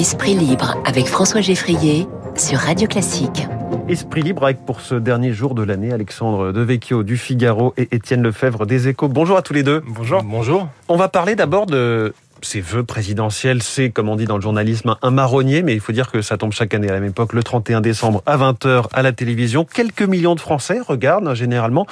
Esprit 0.00 0.34
libre 0.34 0.78
avec 0.86 1.08
François 1.08 1.42
Geffrier 1.42 2.06
sur 2.34 2.58
Radio 2.58 2.88
Classique. 2.88 3.46
Esprit 3.86 4.22
libre 4.22 4.44
avec 4.44 4.64
pour 4.64 4.80
ce 4.80 4.94
dernier 4.94 5.34
jour 5.34 5.54
de 5.54 5.62
l'année 5.62 5.92
Alexandre 5.92 6.52
Devecchio 6.52 7.02
du 7.02 7.18
Figaro 7.18 7.74
et 7.76 7.94
Étienne 7.94 8.22
Lefebvre 8.22 8.64
des 8.64 8.88
Échos. 8.88 9.08
Bonjour 9.08 9.36
à 9.36 9.42
tous 9.42 9.52
les 9.52 9.62
deux. 9.62 9.82
Bonjour. 9.86 10.22
Bonjour. 10.22 10.68
On 10.88 10.96
va 10.96 11.10
parler 11.10 11.36
d'abord 11.36 11.66
de 11.66 12.14
ces 12.42 12.62
vœux 12.62 12.82
présidentiels, 12.82 13.62
c'est, 13.62 13.90
comme 13.90 14.08
on 14.08 14.16
dit 14.16 14.24
dans 14.24 14.36
le 14.36 14.42
journalisme, 14.42 14.96
un 15.02 15.10
marronnier, 15.10 15.62
mais 15.62 15.74
il 15.74 15.80
faut 15.80 15.92
dire 15.92 16.10
que 16.10 16.22
ça 16.22 16.38
tombe 16.38 16.52
chaque 16.52 16.72
année 16.72 16.88
à 16.88 16.92
la 16.92 17.00
même 17.00 17.10
époque, 17.10 17.34
le 17.34 17.42
31 17.42 17.82
décembre 17.82 18.22
à 18.24 18.38
20h 18.38 18.86
à 18.94 19.02
la 19.02 19.12
télévision. 19.12 19.66
Quelques 19.66 20.00
millions 20.00 20.34
de 20.34 20.40
Français 20.40 20.80
regardent 20.80 21.28
hein, 21.28 21.34
généralement. 21.34 21.86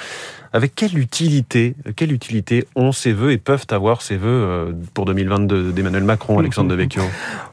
Avec 0.51 0.73
quelle 0.73 0.97
utilité, 0.97 1.75
quelle 1.95 2.11
utilité 2.11 2.67
ont 2.75 2.91
ces 2.91 3.13
vœux 3.13 3.31
et 3.31 3.37
peuvent 3.37 3.67
avoir 3.69 4.01
ces 4.01 4.17
vœux 4.17 4.27
euh, 4.27 4.71
pour 4.95 5.05
2022 5.05 5.71
d'Emmanuel 5.71 6.03
Macron, 6.03 6.39
Alexandre 6.39 6.69
Devecchio? 6.69 7.03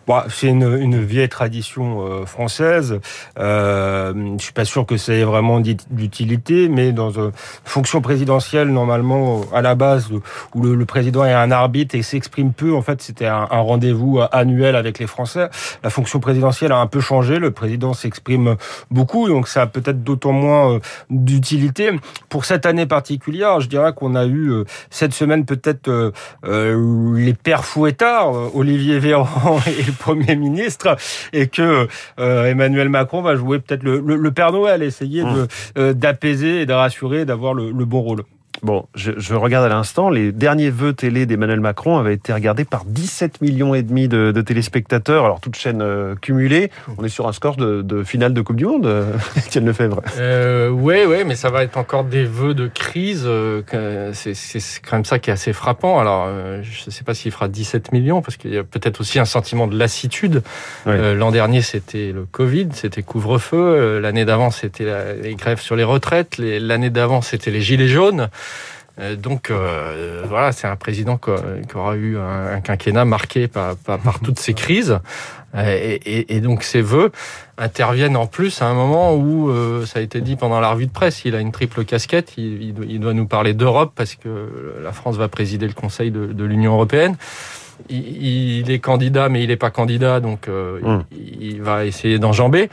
Bon, 0.07 0.23
C'est 0.31 0.47
une, 0.47 0.79
une, 0.81 1.05
vieille 1.05 1.29
tradition 1.29 2.07
euh, 2.07 2.27
française. 2.27 3.01
Euh, 3.39 4.15
je 4.39 4.43
suis 4.43 4.53
pas 4.53 4.65
sûr 4.65 4.87
que 4.87 4.97
ça 4.97 5.13
ait 5.13 5.25
vraiment 5.25 5.61
d'utilité, 5.61 6.69
mais 6.69 6.93
dans 6.93 7.11
une 7.11 7.33
fonction 7.65 8.01
présidentielle, 8.01 8.69
normalement, 8.69 9.43
à 9.53 9.61
la 9.61 9.75
base, 9.75 10.11
où 10.55 10.63
le, 10.63 10.75
le 10.75 10.85
président 10.87 11.25
est 11.25 11.35
un 11.35 11.51
arbitre 11.51 11.95
et 11.97 12.03
s'exprime 12.03 12.53
peu, 12.53 12.75
en 12.75 12.83
fait, 12.83 13.03
c'était 13.03 13.27
un, 13.27 13.47
un 13.51 13.61
rendez-vous 13.61 14.21
annuel 14.33 14.75
avec 14.75 14.99
les 14.99 15.07
Français. 15.07 15.49
La 15.83 15.91
fonction 15.91 16.19
présidentielle 16.19 16.73
a 16.73 16.79
un 16.79 16.87
peu 16.87 17.01
changé. 17.01 17.39
Le 17.39 17.51
président 17.51 17.93
s'exprime 17.93 18.57
beaucoup, 18.91 19.29
donc 19.29 19.49
ça 19.49 19.63
a 19.63 19.67
peut-être 19.67 20.03
d'autant 20.03 20.33
moins 20.33 20.79
d'utilité. 21.11 21.91
Pour 22.31 22.47
cette 22.47 22.65
année 22.65 22.86
particulière. 22.87 23.61
Je 23.61 23.69
dirais 23.69 23.93
qu'on 23.95 24.15
a 24.15 24.25
eu 24.27 24.51
euh, 24.51 24.65
cette 24.91 25.15
semaine 25.15 25.45
peut-être 25.45 25.89
euh, 25.89 26.11
euh, 26.45 27.17
les 27.17 27.35
pères 27.35 27.65
fouettards, 27.65 28.55
Olivier 28.55 28.99
Véran 28.99 29.61
et 29.67 29.83
le 29.83 29.93
Premier 29.93 30.37
ministre, 30.37 30.97
et 31.33 31.49
que 31.49 31.89
Emmanuel 32.19 32.89
Macron 32.89 33.23
va 33.23 33.37
jouer 33.37 33.59
peut-être 33.59 33.83
le, 33.83 34.31
Père 34.31 34.53
Noël, 34.53 34.83
essayer 34.83 35.23
mmh. 35.25 35.93
d'apaiser 35.93 36.63
et 36.63 36.67
de 36.67 36.73
rassurer, 36.73 37.25
d'avoir 37.25 37.55
le 37.55 37.85
bon 37.85 38.01
rôle. 38.01 38.23
Bon, 38.63 38.87
je, 38.95 39.13
je, 39.17 39.35
regarde 39.35 39.65
à 39.65 39.69
l'instant, 39.69 40.09
les 40.09 40.33
derniers 40.33 40.71
vœux 40.71 40.93
télé 40.93 41.27
d'Emmanuel 41.27 41.61
Macron 41.61 41.99
avaient 41.99 42.15
été 42.15 42.33
regardés 42.33 42.65
par 42.65 42.85
17 42.85 43.41
millions 43.41 43.75
et 43.75 43.83
demi 43.83 44.09
de, 44.09 44.33
de 44.33 44.41
téléspectateurs, 44.41 45.25
alors 45.25 45.41
toutes 45.41 45.57
chaînes 45.57 45.83
euh, 45.83 46.15
cumulées. 46.15 46.71
On 46.99 47.05
est 47.05 47.09
sur 47.09 47.29
un 47.29 47.33
score 47.33 47.57
de, 47.57 47.83
de 47.83 48.03
finale 48.03 48.33
de 48.33 48.41
Coupe 48.41 48.57
du 48.57 48.65
Monde, 48.65 48.87
euh, 48.87 49.13
Étienne 49.37 49.67
Lefebvre. 49.67 50.01
Euh, 50.19 50.69
oui, 50.71 51.01
oui, 51.07 51.19
mais 51.27 51.35
ça 51.35 51.51
va 51.51 51.63
être 51.65 51.77
encore 51.77 52.05
des 52.05 52.25
vœux 52.25 52.55
de 52.55 52.67
crise. 52.67 53.25
Euh, 53.27 53.63
c'est 54.13 54.81
quand 54.89 54.97
même 54.97 55.05
ça 55.05 55.19
qui 55.19 55.31
est 55.31 55.33
assez 55.33 55.53
frappant. 55.53 55.99
Alors, 55.99 56.29
je 56.63 56.87
ne 56.87 56.91
sais 56.91 57.05
pas 57.05 57.15
s'il 57.15 57.33
fera 57.33 57.49
17 57.49 57.93
millions, 57.93 58.23
parce 58.23 58.37
qu'il 58.37 58.55
y 58.55 58.59
a 58.59 58.65
peut-être 58.65 59.01
aussi 59.01 59.19
un 59.19 59.25
sentiment 59.25 59.67
de 59.67 59.77
lassitude. 59.77 60.43
L'an 60.87 61.31
dernier, 61.31 61.63
c'était 61.63 62.13
le 62.13 62.25
Covid, 62.25 62.69
c'était 62.73 63.03
couvre-feu. 63.03 63.99
L'année 64.01 64.25
d'avant, 64.25 64.51
c'était 64.51 64.87
les 65.23 65.35
grèves 65.35 65.61
sur 65.61 65.77
les 65.77 65.85
retraites. 65.85 66.39
L'année 66.39 66.91
d'avant, 66.91 67.21
c'était 67.21 67.51
les 67.51 67.61
gilets 67.61 67.89
jaunes. 67.89 68.29
Euh, 68.99 69.17
donc 69.17 69.51
euh, 69.51 70.25
voilà, 70.27 70.53
c'est 70.53 70.67
un 70.67 70.77
président 70.77 71.19
qui 71.19 71.77
aura 71.77 71.97
eu 71.97 72.17
un, 72.19 72.61
quinquennat 72.61 73.05
marqué 73.05 73.49
par, 73.49 73.77
toutes 74.25 74.39
ces 74.39 74.55
crises. 74.55 74.99
Euh, 75.55 75.99
et, 76.05 76.41
donc 76.41 76.63
ses 76.63 76.83
voeux 76.83 77.13
interviennent 77.57 78.17
en 78.17 78.27
plus 78.27 78.61
à 78.61 78.67
un 78.67 78.75
moment 78.75 79.15
où, 79.15 79.51
ça 79.87 80.01
a 80.01 80.03
été 80.03 80.21
dit 80.21 80.37
pendant 80.37 80.61
la 80.61 80.71
revue 80.71 80.87
de 80.87 80.93
presse, 80.93 81.25
il 81.25 81.35
a 81.35 81.41
une 81.41 81.53
triple 81.53 81.85
casquette, 81.85 82.35
il, 82.37 83.01
doit 83.01 83.15
nous 83.15 83.27
parler 83.27 83.55
d'Europe 83.55 83.93
parce 83.95 84.15
que 84.17 84.75
la 84.83 84.93
France 84.93 85.17
va 85.17 85.29
présider 85.29 85.67
le 85.67 85.75
Conseil 85.75 86.11
de 86.11 86.45
l'Union 86.45 86.75
européenne 86.75 87.17
il, 87.89 88.71
est 88.71 88.79
candidat, 88.79 89.29
mais 89.29 89.43
il 89.43 89.49
n'est 89.49 89.57
pas 89.57 89.71
candidat, 89.71 90.21
donc 90.21 90.49
euh, 90.49 90.81
hum. 90.83 91.05
il, 91.13 91.63
va 91.63 91.85
essayer 91.85 92.19
d'enjamber. 92.19 92.69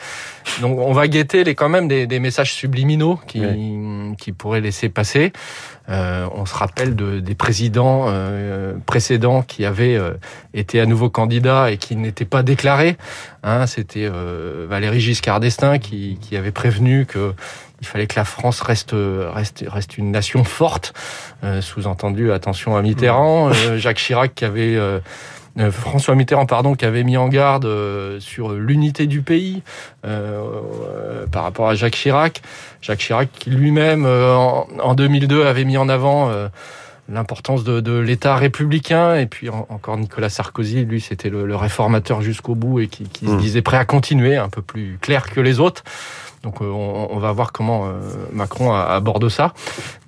Donc 0.62 0.80
on 0.80 0.94
va 0.94 1.08
guetter 1.08 1.44
les, 1.44 1.56
quand 1.56 1.70
même 1.70 1.88
des, 1.88 2.08
des 2.08 2.20
messages 2.20 2.54
subliminaux 2.54 3.20
qui, 3.28 3.42
qui 4.18 4.32
pourraient 4.32 4.62
laisser 4.62 4.90
passer. 4.90 5.34
Euh, 5.90 6.28
on 6.34 6.46
se 6.46 6.56
rappelle 6.56 6.96
de, 6.96 7.20
des 7.20 7.36
présidents 7.36 8.06
euh, 8.08 8.74
précédents 8.86 9.42
qui 9.42 9.66
avaient 9.66 10.00
été 10.54 10.80
à 10.80 10.86
nouveau 10.86 11.10
candidats 11.10 11.72
et 11.72 11.78
qui 11.78 11.96
n'étaient 11.96 12.26
pas 12.26 12.44
déclarés. 12.44 12.98
Hein, 13.44 13.68
C'était 13.68 14.10
Valéry 14.68 15.00
Giscard 15.00 15.40
d'Estaing 15.40 15.80
qui, 15.80 16.18
qui 16.22 16.38
avait 16.38 16.52
prévenu 16.52 17.06
que 17.06 17.34
il 17.84 17.86
fallait 17.86 18.08
que 18.08 18.16
la 18.16 18.24
France 18.24 18.62
reste 18.62 18.96
reste 18.96 19.66
reste 19.68 19.98
une 19.98 20.10
nation 20.10 20.46
forte. 20.46 20.94
Euh, 21.44 21.60
sous-entendu, 21.60 22.32
attention 22.32 22.78
à 22.78 22.82
Mitterrand. 22.82 23.50
Mmh. 23.50 23.54
Euh, 23.54 23.78
Jacques 23.78 23.98
Chirac 23.98 24.34
qui 24.34 24.46
avait 24.46 24.78
euh, 24.78 25.02
François 25.70 26.16
Mitterrand, 26.16 26.46
pardon, 26.46 26.76
qui 26.76 26.86
avait 26.86 27.04
mis 27.04 27.18
en 27.18 27.28
garde 27.28 27.68
sur 28.20 28.54
l'unité 28.54 29.06
du 29.06 29.22
pays 29.22 29.62
par 30.02 31.44
rapport 31.44 31.68
à 31.68 31.76
Jacques 31.76 31.94
Chirac. 31.94 32.42
Jacques 32.82 33.00
Chirac, 33.00 33.30
qui 33.32 33.52
lui-même, 33.52 34.06
en, 34.06 34.96
2002, 34.96 35.46
avait 35.46 35.66
mis 35.66 35.78
en 35.78 35.90
avant 35.90 36.32
l'importance 37.08 37.64
de, 37.64 38.00
l'État 38.00 38.36
républicain. 38.36 39.16
Et 39.16 39.28
puis 39.28 39.50
encore 39.50 39.96
Nicolas 39.98 40.30
Sarkozy, 40.30 40.86
lui, 40.86 41.02
c'était 41.02 41.30
le, 41.30 41.56
réformateur 41.56 42.24
jusqu'au 42.24 42.56
bout 42.56 42.80
et 42.80 42.88
qui, 42.88 43.04
qui 43.04 43.28
se 43.28 43.32
mmh. 43.34 43.38
disait 43.38 43.62
prêt 43.62 43.78
à 43.78 43.86
continuer, 43.86 44.38
un 44.38 44.50
peu 44.50 44.64
plus 44.64 44.98
clair 45.02 45.30
que 45.30 45.40
les 45.40 45.60
autres. 45.60 45.84
Donc 46.44 46.62
euh, 46.62 46.66
on, 46.66 47.20
va 47.20 47.32
voir 47.32 47.54
comment 47.54 47.88
euh, 47.88 47.92
Macron 48.34 48.74
aborde 48.74 49.30
ça, 49.30 49.54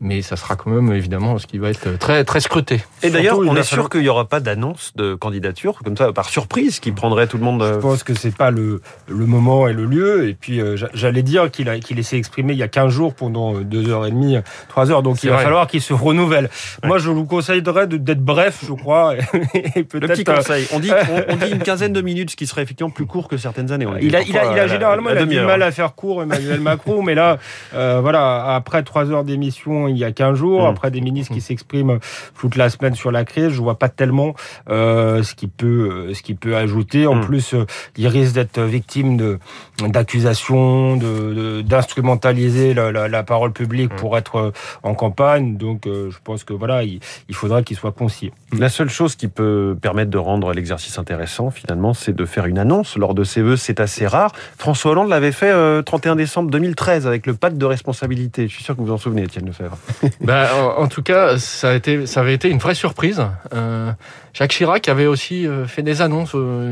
mais 0.02 0.22
ça 0.22 0.36
sera 0.36 0.58
quand 0.58 0.70
même 0.70 0.92
évidemment 0.92 1.38
ce 1.38 1.48
qui 1.48 1.60
va 1.60 1.70
être 1.70 1.98
très 1.98 2.26
très 2.26 2.42
scruté. 2.42 2.84
Et 3.04 3.10
d'ailleurs, 3.10 3.40
on 3.40 3.56
est 3.56 3.64
sûr 3.64 3.90
qu'il 3.90 4.02
n'y 4.02 4.10
aura 4.10 4.26
pas 4.26 4.42
d'annonce 4.42 4.92
de 4.96 5.16
candidature 5.16 5.80
comme 5.82 5.96
ça 5.96 6.12
par 6.12 6.28
surprise 6.28 6.82
qui 6.82 6.92
prendrait 6.92 7.28
tout 7.28 7.38
le 7.38 7.46
monde. 7.46 7.64
Je 7.64 7.80
pense 7.80 8.04
que 8.04 8.14
c'est 8.14 8.36
pas 8.36 8.52
le, 8.52 8.82
le 9.08 9.26
moment 9.26 9.70
et 9.70 9.74
le 9.74 9.86
lieu. 9.86 10.28
Et 10.28 10.34
puis 10.34 10.60
euh, 10.60 10.76
j'allais 10.94 11.24
dire 11.24 11.50
qu'il 11.50 11.70
a 11.70 11.80
qu'il 11.80 12.04
s'est 12.04 12.18
exprimé 12.18 12.52
il 12.52 12.60
y 12.60 12.64
a 12.64 12.68
15 12.68 12.92
jours 12.92 13.14
pendant 13.14 13.54
deux 13.62 13.90
heures 13.90 14.06
et 14.06 14.12
demie, 14.12 14.38
trois 14.68 14.92
heures. 14.92 15.04
Donc 15.04 15.24
il 15.24 15.30
va 15.30 15.38
falloir 15.38 15.68
qu'il 15.68 15.82
se 15.82 15.94
renouvelle. 15.94 16.50
Moi, 16.84 16.98
je 16.98 17.10
vous 17.12 17.26
conseillerais 17.26 17.88
d'être 17.88 18.24
bref, 18.24 18.60
je 18.68 18.74
crois. 18.74 19.16
Et, 19.76 19.84
peut 19.84 20.00
le 20.00 20.08
petit 20.10 20.26
conseil. 20.26 20.68
On 20.74 20.80
dit 20.80 20.92
on, 21.30 21.36
dit 21.38 21.52
une 21.52 21.60
quinzaine 21.60 21.94
de 21.94 22.02
minutes, 22.02 22.32
ce 22.32 22.36
qui 22.36 22.46
serait 22.46 22.64
effectivement 22.64 22.92
plus 22.92 23.06
court 23.06 23.30
que 23.30 23.38
certaines 23.38 23.72
années. 23.72 23.88
il, 24.02 24.16
a, 24.16 24.22
il, 24.22 24.38
a, 24.38 24.52
il 24.52 24.60
a 24.60 24.68
généralement 24.68 25.12
il 25.12 25.18
a 25.18 25.26
du 25.26 25.40
mal 25.40 25.62
à 25.62 25.72
faire 25.72 25.96
court 25.96 26.25
Emmanuel 26.26 26.60
Macron. 26.60 27.02
Mais 27.02 27.16
là, 27.16 27.38
euh, 27.74 28.00
voilà, 28.02 28.56
après 28.56 28.84
trois 28.84 29.10
heures 29.12 29.24
d'émission 29.24 29.88
il 29.88 29.98
y 29.98 30.04
a 30.04 30.12
15 30.12 30.38
jours, 30.38 30.64
mm. 30.64 30.72
après 30.72 30.92
des 30.92 31.02
ministres 31.02 31.34
qui 31.34 31.40
mm. 31.40 31.44
s'expriment 31.44 32.00
toute 32.38 32.56
la 32.56 32.70
semaine 32.70 32.96
sur 32.96 33.12
la 33.12 33.26
crise, 33.26 33.50
je 33.50 33.62
vois 33.62 33.80
pas 33.80 33.90
tellement 33.90 34.36
euh, 34.70 35.24
ce 35.24 35.34
qui 35.36 35.48
peut 35.48 36.14
ce 36.14 36.22
qui 36.22 36.36
peut 36.36 36.56
ajouter. 36.56 37.08
En 37.08 37.16
mm. 37.16 37.26
plus, 37.26 37.54
euh, 37.54 37.66
il 37.98 38.08
risque 38.08 38.34
d'être 38.34 38.62
victime 38.62 39.18
de 39.18 39.40
d'accusations, 39.88 40.98
de 40.98 41.62
d'instrumentaliser 41.62 42.74
la, 42.74 42.92
la, 42.92 43.08
la, 43.08 43.24
parole 43.24 43.52
publique 43.52 43.94
pour 43.96 44.18
être 44.18 44.54
en 44.84 44.94
campagne. 44.94 45.58
Donc, 45.58 45.84
je 45.86 46.18
pense 46.24 46.44
que 46.44 46.54
voilà, 46.54 46.84
il, 46.84 47.00
il 47.30 47.36
faudra 47.36 47.64
qu'il 47.64 47.76
soit 47.78 47.92
concis. 47.92 48.32
La 48.60 48.70
seule 48.70 48.90
chose 48.90 49.16
qui 49.16 49.28
peut 49.28 49.76
permettre 49.80 50.12
de 50.12 50.18
rendre 50.18 50.54
l'exercice 50.54 50.98
intéressant, 50.98 51.52
finalement, 51.52 51.94
c'est 51.94 52.16
de 52.16 52.26
faire 52.26 52.46
une 52.46 52.60
annonce 52.60 52.98
lors 52.98 53.14
de 53.14 53.24
ces 53.24 53.42
vœux. 53.42 53.58
C'est 53.58 53.80
assez 53.80 54.08
rare. 54.08 54.32
François 54.58 54.92
Hollande 54.92 55.10
l'avait 55.10 55.32
fait 55.32 55.54
31 55.84 56.16
décembre 56.16 56.50
2013 56.52 57.08
avec 57.08 57.26
le 57.26 57.34
pacte 57.34 57.58
de 57.58 57.66
responsabilité. 57.66 58.48
Je 58.48 58.54
suis 58.54 58.64
sûr 58.64 58.76
que 58.76 58.82
vous 58.82 58.92
en 58.92 58.98
souvenez, 58.98 59.24
Étienne 59.24 59.46
Lefebvre. 59.46 59.78
ben, 60.22 60.48
en, 60.54 60.84
en, 60.84 60.88
tout 60.88 61.04
cas, 61.04 61.38
ça, 61.38 61.70
a 61.70 61.74
été, 61.74 62.06
ça 62.06 62.22
avait 62.22 62.34
été 62.34 62.50
une 62.50 62.60
vraie 62.60 62.76
surprise. 62.76 63.26
Euh, 63.54 63.92
Jacques 64.34 64.52
Chirac 64.52 64.90
avait 64.90 65.06
aussi 65.06 65.48
euh, 65.48 65.66
fait 65.66 65.82
des 65.82 66.02
annonces, 66.02 66.34
euh, 66.36 66.70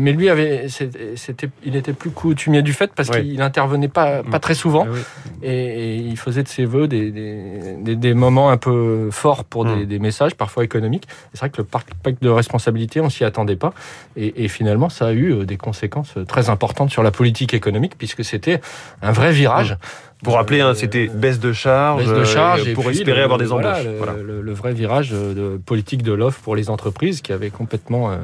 mais 0.00 0.12
lui 0.12 0.28
avait, 0.28 0.66
c'était, 0.68 1.48
il 1.64 1.76
était 1.76 1.92
plus 1.92 2.10
coutumier 2.10 2.62
du 2.62 2.72
fait 2.72 2.92
parce 2.92 3.08
qu'il 3.08 3.36
n'intervenait 3.36 3.88
pas, 3.88 4.24
pas 4.24 4.40
très 4.40 4.54
souvent, 4.54 4.86
ah 4.88 4.96
et, 5.44 5.96
il 5.96 6.16
faisait 6.16 6.42
de 6.42 6.48
ses 6.48 6.64
voeux 6.64 6.88
des, 6.88 7.12
des, 7.12 7.96
des, 7.96 8.14
moments 8.14 8.50
un 8.50 8.56
peu 8.56 9.10
forts 9.12 9.44
pour 9.44 9.64
des, 9.64 9.84
mm. 9.84 9.86
des 9.86 9.98
messages, 10.00 10.34
parfois 10.34 10.64
économiques. 10.64 10.91
C'est 11.32 11.40
vrai 11.40 11.50
que 11.50 11.58
le 11.58 11.64
pacte 11.64 12.22
de 12.22 12.28
responsabilité, 12.28 13.00
on 13.00 13.10
s'y 13.10 13.24
attendait 13.24 13.56
pas, 13.56 13.72
et, 14.16 14.44
et, 14.44 14.48
finalement, 14.48 14.88
ça 14.88 15.08
a 15.08 15.12
eu 15.12 15.32
euh, 15.32 15.44
des 15.44 15.56
conséquences 15.56 16.14
très 16.28 16.50
importantes 16.50 16.90
sur 16.90 17.02
la 17.02 17.10
politique 17.10 17.54
économique 17.54 17.96
puisque 17.98 18.24
c'était 18.24 18.60
un 19.00 19.12
vrai 19.12 19.32
virage. 19.32 19.76
Pour 20.22 20.34
rappeler, 20.34 20.60
hein, 20.60 20.74
c'était 20.74 21.08
baisse 21.08 21.40
de 21.40 21.52
charge, 21.52 22.04
baisse 22.04 22.16
de 22.16 22.24
charge 22.24 22.72
pour 22.74 22.88
espérer 22.88 23.22
avoir 23.22 23.38
des 23.38 23.50
embauches. 23.50 23.86
Voilà, 23.98 24.14
Le, 24.22 24.52
vrai 24.52 24.72
virage 24.72 25.10
de 25.10 25.60
politique 25.64 26.02
de 26.02 26.12
l'offre 26.12 26.40
pour 26.40 26.54
les 26.54 26.70
entreprises 26.70 27.22
qui 27.22 27.32
avait 27.32 27.50
complètement 27.50 28.12
euh, 28.12 28.16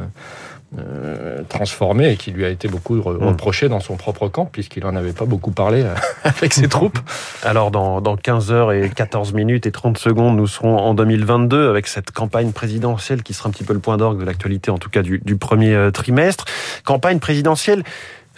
euh, 0.77 1.43
transformé 1.49 2.11
et 2.11 2.17
qui 2.17 2.31
lui 2.31 2.45
a 2.45 2.51
été 2.51 2.69
beaucoup 2.69 2.97
mm. 2.97 3.01
reproché 3.01 3.71
dans 3.71 3.81
son 3.81 3.97
propre 3.97 4.29
camp 4.29 4.45
puisqu'il 4.45 4.85
en 4.85 4.95
avait 4.97 5.15
pas 5.15 5.25
beaucoup 5.25 5.51
parlé 5.51 5.83
euh, 5.83 5.95
avec 6.25 6.53
ses 6.53 6.69
troupes. 6.69 6.99
Alors 7.43 7.71
dans, 7.71 8.03
dans 8.03 8.17
15 8.17 8.53
heures 8.53 8.73
et 8.73 8.91
14 8.91 9.33
minutes 9.33 9.67
et 9.67 9.73
30 9.73 9.97
secondes, 9.97 10.37
nous 10.37 10.47
serons 10.47 10.77
en 10.77 10.93
2022 10.93 11.71
avec 11.71 11.87
cette 11.87 12.11
campagne 12.11 12.53
présidentielle 12.53 13.23
qui 13.23 13.33
sera 13.33 13.49
un 13.49 13.53
petit 13.53 13.65
peu 13.65 13.73
le 13.73 13.81
point 13.81 13.97
d'orgue 13.97 14.21
de 14.21 14.25
l'actualité 14.25 14.71
en 14.71 14.79
tout 14.79 14.91
cas 14.91 15.01
du, 15.01 15.23
du 15.25 15.37
premier 15.37 15.89
trimestre. 15.93 16.45
Campagne 16.85 17.19
présidentielle 17.19 17.83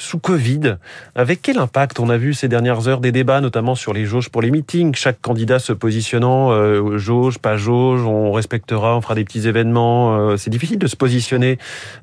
sous 0.01 0.19
Covid. 0.19 0.77
Avec 1.15 1.43
quel 1.43 1.59
impact 1.59 2.01
on 2.01 2.09
a 2.09 2.17
vu 2.17 2.33
ces 2.33 2.49
dernières 2.49 2.89
heures 2.89 3.01
des 3.01 3.13
débats, 3.13 3.41
notamment 3.41 3.75
sur 3.75 3.93
les 3.93 4.07
jauges 4.07 4.31
pour 4.31 4.41
les 4.41 4.51
meetings, 4.51 4.95
chaque 4.95 5.21
candidat 5.21 5.59
se 5.59 5.75
positionnant, 5.75 6.53
euh, 6.53 6.97
jauge, 6.97 7.39
pas 7.39 7.57
jauge, 7.57 8.03
on 8.05 8.33
respectera, 8.33 8.97
on 8.97 9.03
fera 9.03 9.15
des 9.15 9.25
petits 9.25 9.47
événements. 9.47 10.17
Euh, 10.17 10.37
c'est 10.39 10.51
difficile 10.51 10.79
de 10.79 10.87
se 10.87 10.97
positionner 10.97 11.59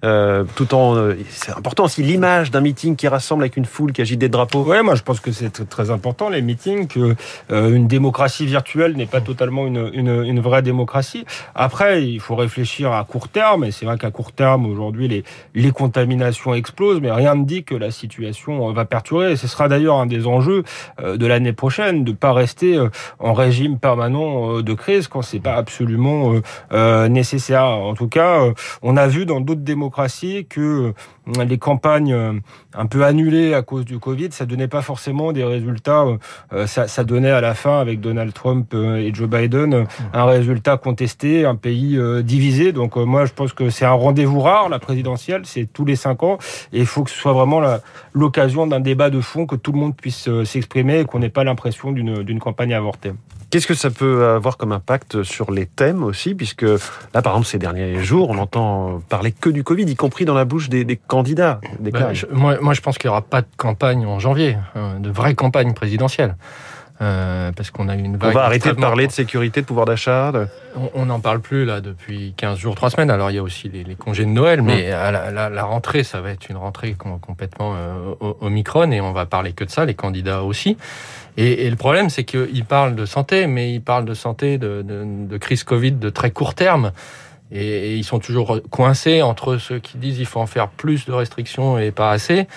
euh, 0.06 0.44
tout 0.56 0.76
en... 0.76 1.12
c'est 1.30 1.52
important 1.52 1.86
aussi 1.86 2.04
l'image 2.04 2.52
d'un 2.52 2.62
meeting 2.62 2.96
qui 2.96 3.08
rassemble 3.08 3.44
avec 3.44 3.58
une 3.58 3.66
foule 3.66 3.92
qui 3.92 4.02
agite 4.02 4.20
des 4.20 4.30
drapeaux. 4.30 4.64
Ouais, 4.64 4.84
moi 4.84 4.94
je 4.94 5.02
pense 5.02 5.20
que 5.20 5.32
c'est 5.32 5.68
très 5.68 5.90
important 5.90 6.30
les 6.30 6.44
meetings, 6.44 6.88
que 6.88 7.16
une 7.50 7.88
démocratie 7.88 8.46
virtuelle 8.46 8.96
n'est 8.96 9.08
pas 9.08 9.22
totalement 9.22 9.66
une, 9.66 9.90
une, 9.94 10.24
une, 10.24 10.40
vraie 10.40 10.62
démocratie. 10.62 11.26
Après, 11.56 12.06
il 12.06 12.20
faut 12.20 12.36
réfléchir 12.36 12.92
à 12.92 13.04
court 13.06 13.28
terme, 13.28 13.64
et 13.64 13.72
c'est 13.72 13.86
vrai 13.86 13.98
qu'à 13.98 14.12
court 14.12 14.32
terme, 14.32 14.66
aujourd'hui, 14.66 15.08
les, 15.08 15.24
les 15.56 15.72
contaminations 15.72 16.54
explosent, 16.54 17.02
mais 17.02 17.12
rien 17.12 17.36
ne 17.36 17.46
dit 17.46 17.64
que 17.64 17.76
la 17.76 17.87
situation 17.92 18.72
va 18.72 18.86
perturber. 18.86 19.36
ce 19.36 19.48
sera 19.48 19.68
d'ailleurs 19.68 19.98
un 19.98 20.06
des 20.06 20.28
enjeux 20.28 20.64
de 21.02 21.26
l'année 21.26 21.54
prochaine, 21.54 22.04
de 22.04 22.12
pas 22.12 22.34
rester 22.34 22.80
en 23.20 23.34
régime 23.34 23.80
permanent 23.80 24.62
de 24.62 24.74
crise 24.74 25.08
quand 25.08 25.22
c'est 25.22 25.40
pas 25.40 25.56
absolument 25.56 26.34
nécessaire. 27.10 27.66
En 27.66 27.94
tout 27.94 28.08
cas, 28.08 28.42
on 28.82 28.98
a 28.98 29.08
vu 29.08 29.26
dans 29.26 29.42
d'autres 29.42 29.62
démocraties 29.62 30.46
que 30.48 30.94
les 31.48 31.58
campagnes 31.58 32.42
un 32.74 32.86
peu 32.86 33.04
annulées 33.04 33.54
à 33.54 33.62
cause 33.62 33.86
du 33.86 34.00
Covid, 34.00 34.30
ça 34.32 34.46
donnait 34.46 34.68
pas 34.68 34.82
forcément 34.82 35.32
des 35.32 35.44
résultats. 35.44 36.06
Ça, 36.66 36.88
ça 36.88 37.04
donnait 37.04 37.32
à 37.32 37.42
la 37.42 37.54
fin 37.54 37.80
avec 37.80 38.00
Donald 38.00 38.34
Trump 38.34 38.74
et 38.74 39.14
Joe 39.14 39.30
Biden 39.30 39.86
un 40.14 40.26
résultat 40.26 40.78
contesté, 40.78 41.46
un 41.46 41.56
pays 41.56 42.00
divisé. 42.24 42.72
Donc 42.72 42.96
moi, 42.96 43.26
je 43.26 43.34
pense 43.34 43.54
que 43.54 43.70
c'est 43.70 43.86
un 43.86 43.92
rendez-vous 43.92 44.40
rare, 44.40 44.70
la 44.70 44.80
présidentielle, 44.80 45.42
c'est 45.46 45.66
tous 45.72 45.86
les 45.86 45.96
cinq 45.96 46.24
ans, 46.24 46.38
et 46.74 46.80
il 46.80 46.86
faut 46.86 47.04
que 47.04 47.10
ce 47.10 47.18
soit 47.18 47.34
vraiment 47.34 47.62
l'occasion 48.14 48.68
d'un 48.68 48.80
débat 48.80 49.10
de 49.10 49.22
fond, 49.22 49.46
que 49.46 49.56
tout 49.56 49.72
le 49.72 49.80
monde 49.80 49.96
puisse 49.96 50.30
s'exprimer 50.46 51.00
et 51.00 51.06
qu'on 51.06 51.20
n'ait 51.20 51.30
pas 51.30 51.44
l'impression 51.44 51.92
d'une 51.92 52.40
campagne 52.40 52.74
avortée. 52.74 53.12
Qu'est-ce 53.50 53.68
que 53.68 53.74
ça 53.74 53.90
peut 53.90 54.26
avoir 54.26 54.58
comme 54.58 54.72
impact 54.72 55.24
sur 55.24 55.52
les 55.52 55.66
thèmes 55.66 56.04
aussi, 56.04 56.36
puisque 56.36 56.64
là, 56.64 57.22
par 57.22 57.34
exemple, 57.34 57.48
ces 57.48 57.60
derniers 57.60 58.04
jours, 58.04 58.30
on 58.30 58.38
entend 58.38 59.02
parler 59.08 59.32
que 59.32 59.50
du 59.50 59.64
Covid, 59.64 59.84
y 59.84 59.96
compris 59.96 60.26
dans 60.26 60.34
la 60.34 60.46
bouche 60.46 60.70
des, 60.70 60.98
candidats. 60.98 61.62
Des 61.80 61.92
ben, 61.92 62.12
moi, 62.32 62.58
moi, 62.60 62.74
je 62.74 62.82
pense 62.82 62.98
qu'il 62.98 63.08
n'y 63.08 63.12
aura 63.12 63.22
pas 63.22 63.42
de 63.42 63.48
campagne 63.56 64.06
en 64.06 64.20
janvier, 64.20 64.58
hein, 64.76 65.00
de 65.00 65.10
vraie 65.10 65.36
campagne 65.36 65.74
présidentielle. 65.74 66.36
Euh, 67.00 67.52
parce 67.52 67.70
qu'on 67.70 67.90
a 67.90 67.96
une 67.96 68.18
vague 68.18 68.32
On 68.32 68.34
va 68.34 68.46
arrêter 68.46 68.70
de 68.70 68.74
parler 68.74 69.06
de 69.06 69.12
sécurité, 69.12 69.62
de 69.62 69.68
pouvoir 69.68 69.86
d'achat 69.86 70.32
On 70.96 71.06
n'en 71.06 71.20
parle 71.20 71.42
plus 71.42 71.64
là 71.64 71.80
depuis 71.80 72.34
15 72.38 72.58
jours, 72.58 72.74
3 72.74 72.90
semaines. 72.90 73.12
Alors 73.12 73.30
il 73.30 73.36
y 73.36 73.38
a 73.38 73.44
aussi 73.44 73.70
les, 73.70 73.96
congés 73.96 74.26
de 74.26 74.30
Noël, 74.30 74.64
mais 74.64 74.92
à 74.92 75.12
la, 75.12 75.64
rentrée, 75.64 76.04
ça 76.04 76.22
va 76.22 76.32
être 76.32 76.50
une 76.50 76.58
rentrée 76.58 76.96
complètement 77.22 77.76
euh, 77.76 78.34
Omicron 78.42 78.92
et 78.92 79.00
on 79.00 79.14
va 79.14 79.28
parler 79.28 79.54
que 79.54 79.64
de 79.64 79.70
ça, 79.70 79.86
les 79.86 79.94
candidats 79.94 80.42
aussi. 80.42 80.76
Et, 81.38 81.70
le 81.70 81.76
problème, 81.76 82.10
c'est 82.10 82.24
qu'ils 82.24 82.66
parlent 82.66 82.96
de 82.96 83.06
santé, 83.06 83.46
mais 83.46 83.72
ils 83.72 83.82
parlent 83.82 84.06
de 84.06 84.16
santé, 84.16 84.58
de, 84.58 84.84
de, 84.84 85.38
crise 85.38 85.64
Covid 85.64 85.92
de 85.92 86.10
très 86.10 86.32
court 86.32 86.56
terme. 86.56 86.92
Et, 87.52 87.96
ils 87.96 88.04
sont 88.04 88.20
toujours 88.20 88.60
coincés 88.72 89.22
entre 89.22 89.58
ceux 89.58 89.78
qui 89.78 89.98
disent 89.98 90.18
qu'il 90.18 90.26
faut 90.26 90.40
en 90.40 90.48
faire 90.48 90.68
plus 90.68 91.06
de 91.06 91.12
restrictions 91.12 91.78
et 91.78 91.92
pas 91.92 92.12
assez. 92.12 92.48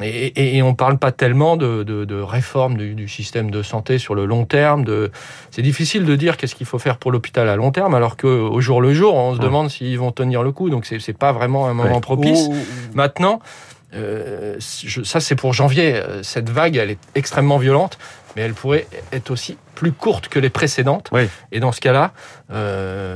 Et, 0.00 0.56
et, 0.56 0.62
on 0.62 0.74
parle 0.74 0.98
pas 0.98 1.10
tellement 1.10 1.56
de, 1.56 1.82
de, 1.82 2.04
de 2.04 2.20
réforme 2.20 2.76
du, 2.76 2.94
du, 2.94 3.08
système 3.08 3.50
de 3.50 3.62
santé 3.62 3.98
sur 3.98 4.14
le 4.14 4.24
long 4.24 4.44
terme. 4.44 4.84
De... 4.84 5.10
C'est 5.50 5.62
difficile 5.62 6.04
de 6.04 6.14
dire 6.14 6.36
qu'est-ce 6.36 6.54
qu'il 6.54 6.66
faut 6.66 6.78
faire 6.78 6.96
pour 6.96 7.10
l'hôpital 7.10 7.48
à 7.48 7.56
long 7.56 7.72
terme, 7.72 7.94
alors 7.96 8.16
qu'au 8.16 8.60
jour 8.60 8.80
le 8.80 8.94
jour, 8.94 9.16
on 9.16 9.34
se 9.34 9.40
demande 9.40 9.68
s'ils 9.68 9.98
vont 9.98 10.12
tenir 10.12 10.44
le 10.44 10.52
coup. 10.52 10.70
Donc 10.70 10.86
c'est 10.86 11.18
pas 11.18 11.32
vraiment 11.32 11.66
un 11.66 11.74
moment 11.74 12.00
propice. 12.00 12.48
Maintenant, 12.94 13.40
euh, 13.94 14.56
ça 14.60 15.18
c'est 15.18 15.34
pour 15.34 15.52
janvier. 15.52 16.00
Cette 16.22 16.50
vague, 16.50 16.76
elle 16.76 16.90
est 16.90 16.98
extrêmement 17.16 17.58
violente, 17.58 17.98
mais 18.36 18.42
elle 18.42 18.54
pourrait 18.54 18.86
être 19.12 19.30
aussi 19.30 19.56
plus 19.74 19.92
courte 19.92 20.28
que 20.28 20.38
les 20.38 20.50
précédentes. 20.50 21.08
Oui. 21.12 21.28
Et 21.52 21.60
dans 21.60 21.72
ce 21.72 21.80
cas-là, 21.80 22.12
euh, 22.52 23.09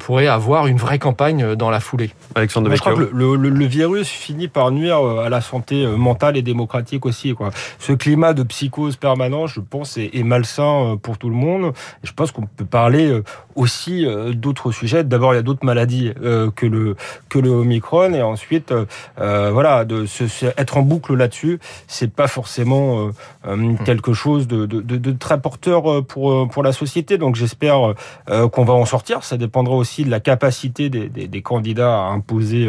pourrait 0.00 0.26
avoir 0.26 0.66
une 0.66 0.78
vraie 0.78 0.98
campagne 0.98 1.54
dans 1.54 1.70
la 1.70 1.78
foulée. 1.78 2.10
Alexandre 2.34 2.74
Je 2.74 2.80
crois 2.80 2.94
que 2.94 3.00
le, 3.12 3.36
le, 3.36 3.48
le, 3.50 3.66
virus 3.66 4.08
finit 4.08 4.48
par 4.48 4.72
nuire 4.72 4.98
euh, 4.98 5.24
à 5.24 5.28
la 5.28 5.40
santé 5.40 5.84
euh, 5.84 5.96
mentale 5.96 6.36
et 6.36 6.42
démocratique 6.42 7.06
aussi. 7.06 7.34
Quoi. 7.34 7.50
Ce 7.78 7.92
climat 7.92 8.32
de 8.32 8.42
psychose 8.42 8.96
permanent, 8.96 9.46
je 9.46 9.60
pense, 9.60 9.96
est, 9.96 10.10
est 10.14 10.22
malsain 10.22 10.92
euh, 10.92 10.96
pour 10.96 11.18
tout 11.18 11.28
le 11.28 11.36
monde. 11.36 11.72
Et 12.02 12.06
je 12.06 12.12
pense 12.12 12.32
qu'on 12.32 12.46
peut 12.46 12.64
parler 12.64 13.20
aussi 13.54 14.06
d'autres 14.34 14.72
sujets. 14.72 15.04
D'abord, 15.04 15.34
il 15.34 15.36
y 15.36 15.38
a 15.38 15.42
d'autres 15.42 15.64
maladies 15.64 16.12
que 16.56 16.66
le 16.66 16.96
que 17.28 17.38
le 17.38 17.50
Omicron, 17.50 18.12
et 18.14 18.22
ensuite, 18.22 18.72
euh, 18.72 19.50
voilà, 19.52 19.84
de 19.84 20.06
se, 20.06 20.24
être 20.56 20.76
en 20.76 20.82
boucle 20.82 21.14
là-dessus, 21.14 21.58
c'est 21.86 22.12
pas 22.12 22.28
forcément 22.28 23.10
euh, 23.46 23.74
quelque 23.84 24.12
chose 24.12 24.46
de, 24.46 24.66
de, 24.66 24.80
de, 24.80 24.96
de 24.96 25.12
très 25.12 25.40
porteur 25.40 25.90
euh, 25.90 26.02
pour, 26.02 26.32
euh, 26.32 26.46
pour 26.46 26.62
la 26.62 26.72
société. 26.72 27.18
Donc 27.18 27.36
j'espère 27.36 27.94
euh, 28.28 28.48
qu'on 28.48 28.64
va 28.64 28.74
en 28.74 28.84
sortir. 28.84 29.24
Ça 29.24 29.36
dépendra 29.36 29.74
aussi 29.74 29.89
de 30.04 30.10
la 30.10 30.20
capacité 30.20 30.88
des, 30.90 31.08
des, 31.08 31.26
des 31.26 31.42
candidats 31.42 32.00
à 32.00 32.10
imposer 32.10 32.68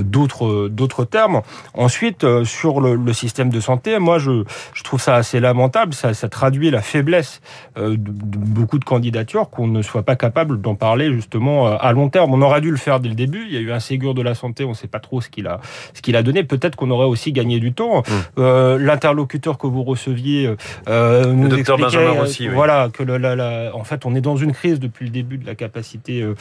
d'autres 0.00 0.68
d'autres 0.68 1.04
termes. 1.04 1.42
Ensuite, 1.74 2.26
sur 2.44 2.80
le, 2.80 2.94
le, 2.94 3.12
système 3.12 3.50
de 3.50 3.60
santé, 3.60 3.98
moi 3.98 4.18
je, 4.18 4.44
je 4.74 4.82
trouve 4.82 5.00
ça 5.00 5.14
assez 5.14 5.40
lamentable. 5.40 5.94
Ça, 5.94 6.14
ça 6.14 6.28
traduit 6.28 6.70
la 6.70 6.82
faiblesse 6.82 7.40
de, 7.76 7.96
beaucoup 7.96 8.78
de 8.78 8.84
candidatures 8.84 9.50
qu'on 9.50 9.66
ne 9.66 9.82
soit 9.82 10.02
pas 10.02 10.16
capable 10.16 10.60
d'en 10.60 10.74
parler 10.74 11.12
justement 11.12 11.66
à 11.66 11.92
long 11.92 12.08
terme. 12.08 12.32
On 12.34 12.42
aurait 12.42 12.60
dû 12.60 12.70
le 12.70 12.76
faire 12.76 13.00
dès 13.00 13.08
le 13.08 13.14
début. 13.14 13.44
Il 13.46 13.54
y 13.54 13.56
a 13.56 13.60
eu 13.60 13.72
un 13.72 13.80
Ségur 13.80 14.14
de 14.14 14.22
la 14.22 14.34
santé. 14.34 14.64
On 14.64 14.70
ne 14.70 14.74
sait 14.74 14.88
pas 14.88 15.00
trop 15.00 15.20
ce 15.20 15.28
qu'il 15.28 15.46
a 15.46 15.60
ce 15.94 16.02
qu'il 16.02 16.16
a 16.16 16.22
donné. 16.22 16.44
Peut-être 16.44 16.76
qu'on 16.76 16.90
aurait 16.90 17.06
aussi 17.06 17.32
gagné 17.32 17.60
du 17.60 17.72
temps. 17.72 17.98
Mmh. 17.98 18.12
Euh, 18.38 18.78
L'interlocuteur 18.78 19.58
que 19.58 19.66
vous 19.66 19.82
receviez 19.82 20.54
euh, 20.88 21.32
nous 21.32 21.44
le 21.44 21.56
docteur 21.56 21.78
Benjamin 21.78 22.10
Rossi, 22.10 22.48
voilà, 22.48 22.88
que 22.92 23.02
le, 23.02 23.18
la, 23.18 23.36
la, 23.36 23.70
en 23.74 23.84
fait, 23.84 24.06
on 24.06 24.14
est 24.14 24.20
dans 24.20 24.36
une 24.36 24.52
crise 24.52 24.80
depuis 24.80 25.04
le 25.04 25.10
début 25.10 25.38
de 25.38 25.46
la 25.46 25.54
capacité 25.54 26.22
euh, 26.22 26.26
euh 26.30 26.34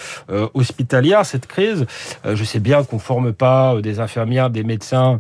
hospitalière. 0.54 1.26
Cette 1.26 1.48
crise, 1.48 1.86
euh, 2.26 2.36
je 2.36 2.44
sais 2.44 2.60
bien 2.60 2.84
qu'on 2.84 3.00
forme 3.00 3.34
pas 3.34 3.76
euh, 3.76 3.82
des 3.82 4.00
infirmières, 4.00 4.50
des 4.50 4.64
médecins 4.64 5.20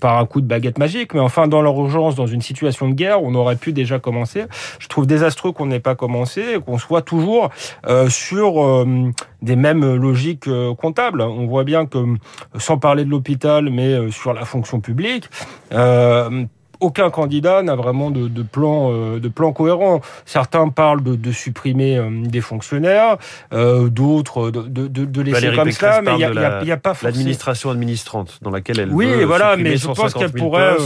par 0.00 0.18
un 0.18 0.26
coup 0.26 0.40
de 0.40 0.46
baguette 0.46 0.78
magique, 0.78 1.14
mais 1.14 1.20
enfin, 1.20 1.48
dans 1.48 1.62
l'urgence, 1.62 2.14
dans 2.14 2.26
une 2.26 2.42
situation 2.42 2.88
de 2.88 2.94
guerre, 2.94 3.22
on 3.22 3.34
aurait 3.34 3.56
pu 3.56 3.72
déjà 3.72 3.98
commencer. 3.98 4.44
Je 4.78 4.88
trouve 4.88 5.06
désastreux 5.06 5.52
qu'on 5.52 5.66
n'ait 5.66 5.80
pas 5.80 5.94
commencé, 5.94 6.58
qu'on 6.64 6.78
soit 6.78 7.02
toujours 7.02 7.50
sur 8.08 8.86
des 9.42 9.56
mêmes 9.56 9.94
logiques 9.96 10.48
comptables. 10.78 11.22
On 11.22 11.46
voit 11.46 11.64
bien 11.64 11.86
que, 11.86 11.98
sans 12.58 12.78
parler 12.78 13.04
de 13.04 13.10
l'hôpital, 13.10 13.70
mais 13.70 14.10
sur 14.10 14.32
la 14.32 14.44
fonction 14.44 14.80
publique, 14.80 15.28
aucun 16.80 17.10
candidat 17.10 17.62
n'a 17.62 17.74
vraiment 17.74 18.10
de, 18.10 18.28
de, 18.28 18.42
plan 18.42 18.90
euh, 18.92 19.18
de 19.18 19.28
plan 19.28 19.52
cohérent. 19.52 20.00
Certains 20.24 20.68
parlent 20.68 21.02
de, 21.02 21.16
de 21.16 21.32
supprimer 21.32 21.96
euh, 21.96 22.10
des 22.10 22.40
fonctionnaires, 22.40 23.16
euh, 23.52 23.88
d'autres 23.88 24.50
de, 24.50 24.88
de, 24.88 25.04
de 25.04 25.22
laisser 25.22 25.52
comme 25.54 25.70
ça, 25.72 26.02
mais 26.02 26.12
il 26.12 26.64
n'y 26.64 26.72
a, 26.72 26.76
pas 26.76 26.94
l'administration 27.02 27.70
administrante 27.70 28.38
dans 28.42 28.50
laquelle 28.50 28.80
elle 28.80 28.92
oui, 28.92 29.24
voilà, 29.24 29.56
mais 29.56 29.76
je 29.76 29.86
pense 29.86 30.14
qu'elle 30.14 30.32
pourrait, 30.32 30.76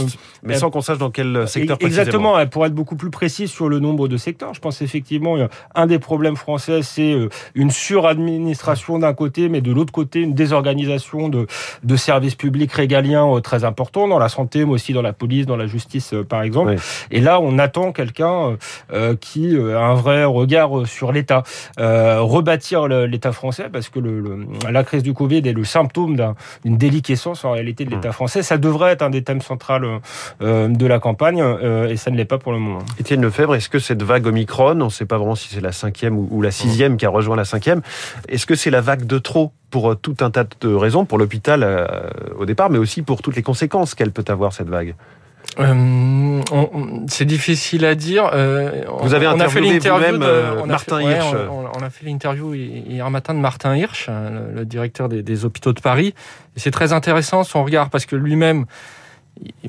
mais 0.43 0.55
sans 0.55 0.69
qu'on 0.69 0.81
sache 0.81 0.97
dans 0.97 1.11
quel 1.11 1.47
secteur 1.47 1.77
exactement. 1.81 2.39
Elle 2.39 2.49
pourrait 2.49 2.69
être 2.69 2.75
beaucoup 2.75 2.95
plus 2.95 3.11
précise 3.11 3.51
sur 3.51 3.69
le 3.69 3.79
nombre 3.79 4.07
de 4.07 4.17
secteurs. 4.17 4.53
Je 4.53 4.59
pense 4.59 4.81
effectivement 4.81 5.35
un 5.75 5.87
des 5.87 5.99
problèmes 5.99 6.35
français, 6.35 6.81
c'est 6.81 7.15
une 7.55 7.71
suradministration 7.71 8.99
d'un 8.99 9.13
côté, 9.13 9.49
mais 9.49 9.61
de 9.61 9.71
l'autre 9.71 9.91
côté 9.91 10.21
une 10.21 10.33
désorganisation 10.33 11.29
de 11.29 11.47
de 11.83 11.95
services 11.95 12.35
publics 12.35 12.71
régaliens 12.71 13.39
très 13.41 13.63
importants 13.63 14.07
dans 14.07 14.19
la 14.19 14.29
santé, 14.29 14.65
mais 14.65 14.71
aussi 14.71 14.93
dans 14.93 15.01
la 15.01 15.13
police, 15.13 15.45
dans 15.45 15.57
la 15.57 15.67
justice 15.67 15.80
euh, 16.13 16.23
par 16.23 16.41
exemple. 16.43 16.75
Et 17.11 17.19
là, 17.19 17.39
on 17.41 17.59
attend 17.59 17.91
quelqu'un 17.91 18.31
euh, 18.31 18.55
euh, 18.93 19.15
qui 19.19 19.55
a 19.57 19.79
un 19.79 19.93
vrai 19.93 20.23
regard 20.23 20.85
sur 20.85 21.11
l'État. 21.11 21.43
rebâtir 21.77 22.87
l'État 22.87 23.31
français, 23.31 23.67
parce 23.71 23.89
que 23.89 23.99
le, 23.99 24.45
la 24.69 24.83
crise 24.83 25.03
du 25.03 25.13
Covid 25.13 25.41
est 25.45 25.53
le 25.53 25.63
symptôme 25.63 26.15
d'une 26.63 26.77
déliquescence 26.77 27.45
en 27.45 27.51
réalité 27.51 27.85
de 27.85 27.91
l'État 27.91 28.09
mmh. 28.09 28.13
français. 28.13 28.43
Ça 28.43 28.57
devrait 28.57 28.91
être 28.91 29.01
un 29.01 29.09
des 29.09 29.23
thèmes 29.23 29.41
centraux 29.41 29.79
de 30.39 30.85
la 30.87 30.99
campagne, 30.99 31.43
et 31.89 31.97
ça 31.97 32.11
ne 32.11 32.17
l'est 32.17 32.25
pas 32.25 32.37
pour 32.37 32.51
le 32.51 32.59
moment. 32.59 32.79
Étienne 32.99 33.21
Lefebvre, 33.21 33.55
est-ce 33.55 33.69
que 33.69 33.79
cette 33.79 34.03
vague 34.03 34.25
Omicron, 34.25 34.81
on 34.81 34.85
ne 34.85 34.89
sait 34.89 35.05
pas 35.05 35.17
vraiment 35.17 35.35
si 35.35 35.49
c'est 35.49 35.61
la 35.61 35.71
cinquième 35.71 36.17
ou 36.17 36.41
la 36.41 36.51
sixième 36.51 36.97
qui 36.97 37.05
a 37.05 37.09
rejoint 37.09 37.35
la 37.35 37.45
cinquième, 37.45 37.81
est-ce 38.27 38.45
que 38.45 38.55
c'est 38.55 38.71
la 38.71 38.81
vague 38.81 39.05
de 39.05 39.17
trop 39.17 39.51
pour 39.69 39.95
tout 39.99 40.17
un 40.21 40.31
tas 40.31 40.45
de 40.61 40.73
raisons, 40.73 41.05
pour 41.05 41.17
l'hôpital 41.17 41.87
au 42.37 42.45
départ, 42.45 42.69
mais 42.69 42.77
aussi 42.77 43.01
pour 43.01 43.21
toutes 43.21 43.35
les 43.35 43.43
conséquences 43.43 43.95
qu'elle 43.95 44.11
peut 44.11 44.25
avoir, 44.27 44.53
cette 44.53 44.69
vague? 44.69 44.95
Euh, 45.59 46.41
c'est 47.07 47.25
difficile 47.25 47.85
à 47.85 47.95
dire. 47.95 48.29
Euh, 48.33 48.83
vous 49.01 49.13
avez 49.13 49.27
on 49.27 49.39
a 49.39 49.49
fait 49.49 49.59
l'interview 49.59 50.17
de 50.17 50.23
euh, 50.23 50.65
Martin 50.65 51.01
Hirsch. 51.01 51.35
on, 51.49 51.83
a 51.83 51.89
fait 51.89 52.05
l'interview 52.05 52.53
hier 52.53 53.09
matin 53.09 53.33
de 53.33 53.39
Martin 53.39 53.75
Hirsch, 53.75 54.09
le, 54.09 54.63
directeur 54.65 55.09
des, 55.09 55.45
hôpitaux 55.45 55.73
de 55.73 55.81
Paris. 55.81 56.13
Et 56.55 56.59
c'est 56.59 56.71
très 56.71 56.93
intéressant 56.93 57.43
son 57.43 57.63
regard 57.63 57.89
parce 57.89 58.05
que 58.05 58.15
lui-même, 58.15 58.65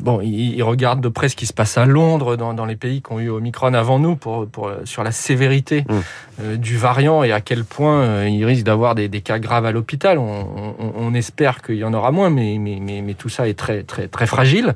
bon, 0.00 0.20
il, 0.20 0.62
regarde 0.62 1.00
de 1.00 1.08
près 1.08 1.28
ce 1.28 1.36
qui 1.36 1.46
se 1.46 1.52
passe 1.52 1.78
à 1.78 1.86
Londres, 1.86 2.36
dans, 2.36 2.54
dans 2.54 2.66
les 2.66 2.76
pays 2.76 3.02
qui 3.02 3.12
ont 3.12 3.20
eu 3.20 3.30
Omicron 3.30 3.74
avant 3.74 3.98
nous, 3.98 4.16
pour, 4.16 4.46
pour 4.46 4.70
sur 4.84 5.02
la 5.02 5.12
sévérité 5.12 5.82
mmh. 5.82 5.94
euh, 6.42 6.56
du 6.56 6.76
variant 6.76 7.22
et 7.22 7.32
à 7.32 7.40
quel 7.40 7.64
point 7.64 8.02
euh, 8.02 8.28
il 8.28 8.44
risque 8.44 8.64
d'avoir 8.64 8.94
des, 8.94 9.08
des, 9.08 9.20
cas 9.20 9.38
graves 9.38 9.66
à 9.66 9.72
l'hôpital. 9.72 10.18
On, 10.18 10.74
on, 10.78 10.92
on, 10.96 11.14
espère 11.14 11.62
qu'il 11.62 11.76
y 11.76 11.84
en 11.84 11.94
aura 11.94 12.10
moins, 12.10 12.30
mais, 12.30 12.58
mais, 12.58 12.78
mais, 12.80 13.02
mais, 13.02 13.14
tout 13.14 13.28
ça 13.28 13.48
est 13.48 13.58
très, 13.58 13.82
très, 13.82 14.08
très 14.08 14.26
fragile. 14.26 14.74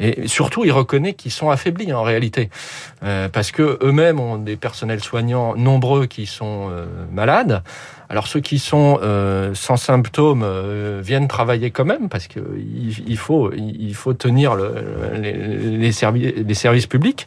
Et 0.00 0.26
surtout, 0.26 0.64
il 0.64 0.72
reconnaît 0.72 1.14
qu'ils 1.14 1.30
sont 1.30 1.50
affaiblis 1.50 1.92
en 1.92 2.02
réalité, 2.02 2.50
euh, 3.02 3.28
parce 3.28 3.52
que 3.52 3.78
eux-mêmes 3.82 4.18
ont 4.18 4.36
des 4.36 4.56
personnels 4.56 5.02
soignants 5.02 5.54
nombreux 5.56 6.06
qui 6.06 6.26
sont 6.26 6.70
malades. 7.12 7.62
Alors 8.12 8.26
ceux 8.26 8.40
qui 8.40 8.58
sont 8.58 9.00
euh, 9.02 9.54
sans 9.54 9.78
symptômes 9.78 10.42
euh, 10.44 11.00
viennent 11.02 11.28
travailler 11.28 11.70
quand 11.70 11.86
même 11.86 12.10
parce 12.10 12.28
que 12.28 12.40
il, 13.06 13.16
faut 13.16 13.50
il 13.54 13.94
faut 13.94 14.12
tenir 14.12 14.54
les 14.54 15.92
services 15.92 16.86
publics. 16.86 17.26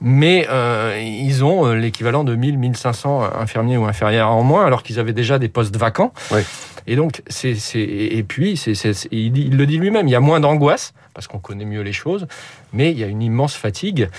Mais 0.00 0.46
euh, 0.50 1.00
ils 1.00 1.44
ont 1.44 1.72
l'équivalent 1.72 2.24
de 2.24 2.34
1000, 2.34 2.58
1500 2.58 3.22
infirmiers 3.38 3.76
ou 3.76 3.84
infirmières 3.84 4.30
en 4.30 4.42
moins, 4.42 4.64
alors 4.64 4.82
qu'ils 4.82 4.98
avaient 4.98 5.12
déjà 5.12 5.38
des 5.38 5.48
postes 5.48 5.76
vacants. 5.76 6.12
Oui. 6.30 6.40
Et 6.86 6.96
donc, 6.96 7.22
c'est, 7.28 7.56
et 7.76 8.22
puis, 8.22 8.56
c'est, 8.56 8.72
il, 9.10 9.36
il, 9.38 9.56
le 9.56 9.66
dit 9.66 9.78
lui-même, 9.78 10.06
il 10.06 10.10
y 10.10 10.16
a 10.16 10.20
moins 10.20 10.40
d'angoisse 10.40 10.92
parce 11.14 11.28
qu'on 11.28 11.38
connaît 11.38 11.64
mieux 11.64 11.80
les 11.80 11.92
choses, 11.92 12.26
mais 12.72 12.90
il 12.90 12.98
y 12.98 13.04
a 13.04 13.06
une 13.06 13.22
immense 13.22 13.54
fatigue. 13.54 14.10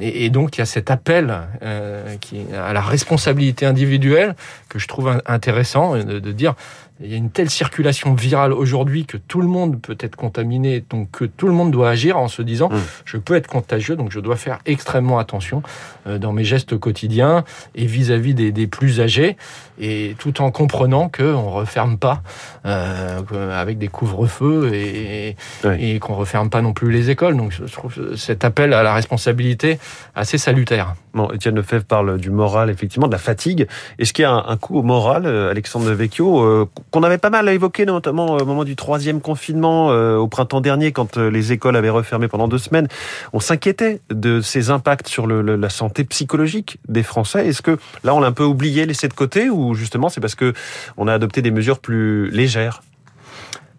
Et, 0.00 0.24
et 0.24 0.30
donc, 0.30 0.56
il 0.56 0.60
y 0.60 0.62
a 0.62 0.66
cet 0.66 0.90
appel 0.90 1.42
euh, 1.62 2.16
qui, 2.20 2.40
à 2.54 2.72
la 2.72 2.80
responsabilité 2.80 3.66
individuelle 3.66 4.34
que 4.68 4.78
je 4.78 4.88
trouve 4.88 5.20
intéressant 5.26 5.96
de, 5.96 6.18
de 6.18 6.32
dire 6.32 6.54
il 7.00 7.10
y 7.10 7.14
a 7.14 7.16
une 7.16 7.30
telle 7.30 7.50
circulation 7.50 8.14
virale 8.14 8.52
aujourd'hui 8.52 9.06
que 9.06 9.16
tout 9.16 9.40
le 9.40 9.46
monde 9.46 9.80
peut 9.80 9.96
être 10.00 10.16
contaminé, 10.16 10.84
donc 10.90 11.10
que 11.12 11.24
tout 11.24 11.46
le 11.46 11.52
monde 11.52 11.70
doit 11.70 11.90
agir 11.90 12.18
en 12.18 12.28
se 12.28 12.42
disant 12.42 12.68
mmh. 12.70 12.76
je 13.04 13.16
peux 13.16 13.34
être 13.34 13.46
contagieux, 13.46 13.96
donc 13.96 14.10
je 14.10 14.20
dois 14.20 14.36
faire 14.36 14.58
extrêmement 14.66 15.18
attention 15.18 15.62
euh, 16.06 16.18
dans 16.18 16.32
mes 16.32 16.44
gestes 16.44 16.76
quotidiens 16.78 17.44
et 17.74 17.86
vis-à-vis 17.86 18.32
-vis 18.32 18.34
des, 18.34 18.52
des, 18.52 18.66
plus 18.66 19.00
âgés, 19.00 19.36
et 19.80 20.16
tout 20.18 20.42
en 20.42 20.50
comprenant 20.50 21.08
qu'on 21.08 21.50
referme 21.50 21.98
pas 21.98 22.22
euh, 22.66 23.20
avec 23.52 23.78
des 23.78 23.88
couvre-feux 23.88 24.74
et, 24.74 25.36
oui. 25.64 25.70
et 25.80 25.98
qu'on 25.98 26.14
referme 26.14 26.50
pas 26.50 26.62
non 26.62 26.72
plus 26.72 26.90
les 26.90 27.10
écoles. 27.10 27.36
Donc 27.36 27.52
je 27.52 27.64
trouve 27.64 28.16
cet 28.16 28.44
appel 28.44 28.72
à 28.72 28.82
la 28.82 28.94
responsabilité 28.94 29.78
assez 30.14 30.38
salutaire. 30.38 30.94
Bon, 31.14 31.30
Étienne 31.30 31.56
Lefebvre 31.56 31.84
parle 31.84 32.18
du 32.18 32.30
moral, 32.30 32.70
effectivement, 32.70 33.06
de 33.06 33.12
la 33.12 33.18
fatigue. 33.18 33.66
Est-ce 33.98 34.12
qu'il 34.12 34.22
y 34.22 34.26
a 34.26 34.32
un, 34.32 34.44
un, 34.48 34.56
coup 34.56 34.78
au 34.78 34.82
moral, 34.82 35.26
euh, 35.26 35.50
Alexandre 35.50 35.90
Vecchio, 35.90 36.40
euh, 36.40 36.68
qu'on 36.90 37.02
avait 37.02 37.18
pas 37.18 37.30
mal 37.30 37.48
évoqué, 37.48 37.86
notamment 37.86 38.36
au 38.36 38.44
moment 38.44 38.64
du 38.64 38.76
troisième 38.76 39.20
confinement 39.20 39.90
euh, 39.90 40.16
au 40.16 40.28
printemps 40.28 40.60
dernier, 40.60 40.92
quand 40.92 41.16
euh, 41.16 41.30
les 41.30 41.52
écoles 41.52 41.76
avaient 41.76 41.90
refermé 41.90 42.28
pendant 42.28 42.48
deux 42.48 42.58
semaines 42.58 42.88
On 43.32 43.40
s'inquiétait 43.40 44.00
de 44.10 44.40
ces 44.40 44.70
impacts 44.70 45.08
sur 45.08 45.26
le, 45.26 45.42
le, 45.42 45.56
la 45.56 45.70
santé 45.70 46.04
psychologique 46.04 46.78
des 46.88 47.02
Français. 47.02 47.46
Est-ce 47.46 47.62
que 47.62 47.78
là, 48.04 48.14
on 48.14 48.20
l'a 48.20 48.28
un 48.28 48.32
peu 48.32 48.44
oublié, 48.44 48.86
laissé 48.86 49.08
de 49.08 49.14
côté, 49.14 49.50
ou 49.50 49.74
justement 49.74 50.08
c'est 50.08 50.20
parce 50.20 50.34
que 50.34 50.52
on 50.96 51.08
a 51.08 51.14
adopté 51.14 51.42
des 51.42 51.50
mesures 51.50 51.78
plus 51.78 52.30
légères? 52.30 52.82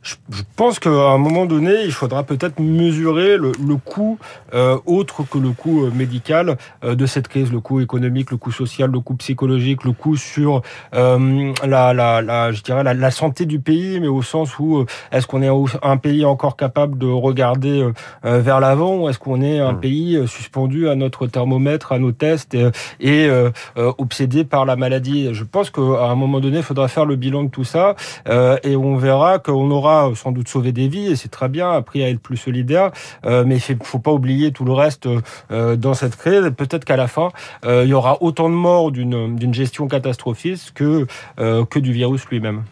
Je, 0.02 0.16
pense 0.56 0.80
qu'à 0.80 0.90
un 0.90 1.18
moment 1.18 1.46
donné, 1.46 1.84
il 1.84 1.92
faudra 1.92 2.24
peut-être 2.24 2.60
mesurer 2.60 3.36
le, 3.36 3.52
le 3.66 3.76
coût 3.76 4.18
euh, 4.54 4.78
autre 4.86 5.24
que 5.30 5.38
le 5.38 5.52
coût 5.52 5.86
euh, 5.86 5.92
médical 5.92 6.58
euh, 6.86 6.96
de 6.96 7.06
cette 7.06 7.28
crise, 7.28 7.52
le 7.52 7.60
coût 7.60 7.82
économique, 7.82 8.32
le 8.32 8.38
coût 8.38 8.52
social, 8.52 8.90
le 8.90 9.02
coût 9.02 9.16
psychologique, 9.16 9.84
le 9.84 9.92
coût 9.92 10.16
sur 10.16 10.62
euh, 10.94 11.54
la, 11.66 11.94
la, 11.94 12.22
la, 12.22 12.52
je 12.54 12.64
dirais 12.64 12.84
la, 12.84 12.94
la, 12.94 13.12
santé 13.12 13.46
du 13.46 13.60
pays, 13.60 14.00
mais 14.00 14.08
au 14.08 14.22
sens 14.22 14.58
où 14.58 14.78
euh, 14.78 14.86
est-ce 15.12 15.28
qu'on 15.28 15.42
est 15.42 15.50
un 15.84 15.98
pays 15.98 16.24
encore 16.24 16.56
capable 16.56 16.98
de 16.98 17.08
regarder 17.08 17.86
euh, 18.24 18.40
vers 18.40 18.62
l'avant, 18.62 19.00
ou 19.00 19.10
est-ce 19.10 19.20
qu'on 19.20 19.42
est 19.42 19.60
un 19.60 19.74
mmh. 19.74 19.80
pays 19.82 20.28
suspendu 20.28 20.88
à 20.88 20.96
notre 20.96 21.28
thermomètre, 21.28 21.92
à 21.92 22.00
nos 22.00 22.14
tests 22.14 22.56
et, 22.56 22.70
et 23.02 23.30
obsédé 23.76 24.46
par 24.46 24.66
la 24.66 24.76
maladie? 24.76 25.34
Je 25.34 25.44
pense 25.44 25.70
qu'à 25.70 25.82
un 25.82 26.16
moment 26.16 26.40
donné, 26.40 26.58
il 26.58 26.64
faudra 26.64 26.88
faire 26.88 27.06
le 27.06 27.16
bilan 27.16 27.44
de 27.44 27.50
tout 27.50 27.64
ça 27.64 27.96
et 28.28 28.76
on 28.76 28.96
verra 28.96 29.40
qu'on 29.40 29.70
aura 29.72 29.89
sans 30.16 30.32
doute 30.32 30.48
sauver 30.48 30.72
des 30.72 30.88
vies 30.88 31.08
et 31.08 31.16
c'est 31.16 31.30
très 31.30 31.50
bien, 31.50 31.72
appris 31.72 32.04
à 32.04 32.10
être 32.10 32.20
plus 32.20 32.38
solidaire, 32.38 32.92
euh, 33.26 33.44
mais 33.46 33.58
il 33.58 33.78
faut 33.84 34.00
pas 34.00 34.12
oublier 34.12 34.52
tout 34.52 34.66
le 34.66 34.74
reste 34.74 35.08
euh, 35.52 35.76
dans 35.76 35.94
cette 35.94 36.16
crise. 36.16 36.52
Peut-être 36.56 36.86
qu'à 36.86 36.98
la 36.98 37.08
fin, 37.08 37.30
euh, 37.66 37.84
il 37.86 37.90
y 37.90 37.94
aura 37.94 38.22
autant 38.22 38.50
de 38.50 38.56
morts 38.56 38.92
d'une 38.92 39.54
gestion 39.54 39.88
catastrophiste 39.88 40.72
que, 40.74 41.08
euh, 41.40 41.66
que 41.66 41.80
du 41.80 41.92
virus 41.92 42.26
lui-même. 42.28 42.64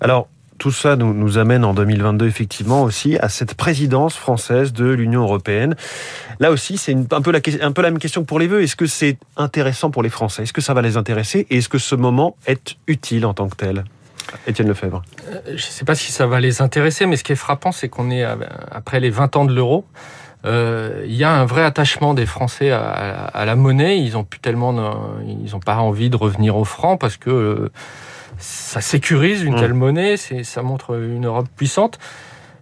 Alors, 0.00 0.28
tout 0.58 0.70
ça 0.70 0.94
nous, 0.94 1.14
nous, 1.14 1.38
amène 1.38 1.64
en 1.64 1.72
2022 1.72 2.26
effectivement 2.26 2.82
aussi 2.82 3.16
à 3.18 3.30
cette 3.30 3.54
présidence 3.54 4.14
française 4.14 4.74
de 4.74 4.84
l'Union 4.84 5.22
européenne. 5.22 5.74
Là 6.38 6.50
aussi, 6.50 6.76
c'est 6.76 6.94
un, 6.94 7.22
peu 7.22 7.32
la, 7.32 7.40
un 7.62 7.72
peu 7.72 7.80
la 7.80 7.90
même 7.90 7.98
question 7.98 8.20
que 8.20 8.26
pour 8.26 8.38
les 8.38 8.46
vœux. 8.46 8.62
Est-ce 8.62 8.76
que 8.76 8.86
c'est 8.86 9.16
intéressant 9.38 9.90
pour 9.90 10.02
les 10.02 10.10
Français? 10.10 10.42
Est-ce 10.42 10.52
que 10.52 10.60
ça 10.60 10.74
va 10.74 10.82
les 10.82 10.98
intéresser? 10.98 11.46
Et 11.48 11.58
est-ce 11.58 11.70
que 11.70 11.78
ce 11.78 11.94
moment 11.94 12.36
est 12.46 12.76
utile 12.86 13.24
en 13.24 13.32
tant 13.32 13.48
que 13.48 13.56
tel? 13.56 13.84
Étienne 14.46 14.68
Lefebvre. 14.68 15.02
Euh, 15.28 15.40
je 15.46 15.52
ne 15.52 15.58
sais 15.58 15.84
pas 15.84 15.94
si 15.94 16.12
ça 16.12 16.26
va 16.26 16.40
les 16.40 16.62
intéresser, 16.62 17.06
mais 17.06 17.16
ce 17.16 17.24
qui 17.24 17.32
est 17.32 17.36
frappant, 17.36 17.72
c'est 17.72 17.88
qu'on 17.88 18.10
est 18.10 18.24
après 18.70 19.00
les 19.00 19.10
20 19.10 19.36
ans 19.36 19.44
de 19.44 19.54
l'euro. 19.54 19.84
Euh, 20.46 21.04
il 21.06 21.14
y 21.14 21.24
a 21.24 21.32
un 21.32 21.44
vrai 21.44 21.62
attachement 21.62 22.14
des 22.14 22.26
Français 22.26 22.70
à, 22.70 22.80
à, 22.80 23.24
à 23.26 23.44
la 23.44 23.56
monnaie. 23.56 24.00
Ils 24.00 24.16
ont 24.16 24.24
plus 24.24 24.40
tellement, 24.40 24.72
ils 25.26 25.52
n'ont 25.52 25.60
pas 25.60 25.76
envie 25.76 26.10
de 26.10 26.16
revenir 26.16 26.56
au 26.56 26.64
franc 26.64 26.96
parce 26.96 27.16
que 27.16 27.30
euh, 27.30 27.68
ça 28.38 28.80
sécurise 28.80 29.42
une 29.42 29.56
mmh. 29.56 29.60
telle 29.60 29.74
monnaie. 29.74 30.16
Ça 30.16 30.62
montre 30.62 30.98
une 30.98 31.26
Europe 31.26 31.48
puissante. 31.56 31.98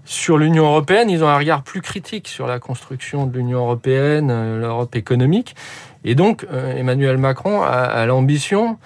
Sur 0.04 0.38
l'Union 0.38 0.64
européenne, 0.64 1.10
ils 1.10 1.22
ont 1.22 1.28
un 1.28 1.36
regard 1.36 1.62
plus 1.62 1.82
critique 1.82 2.28
sur 2.28 2.46
la 2.46 2.58
construction 2.58 3.26
de 3.26 3.36
l'Union 3.36 3.58
européenne, 3.58 4.58
l'Europe 4.58 4.96
économique. 4.96 5.54
Et 6.02 6.14
donc, 6.14 6.46
euh, 6.50 6.74
Emmanuel 6.74 7.18
Macron 7.18 7.62
a, 7.62 7.66
a 7.66 8.06
l'ambition 8.06 8.78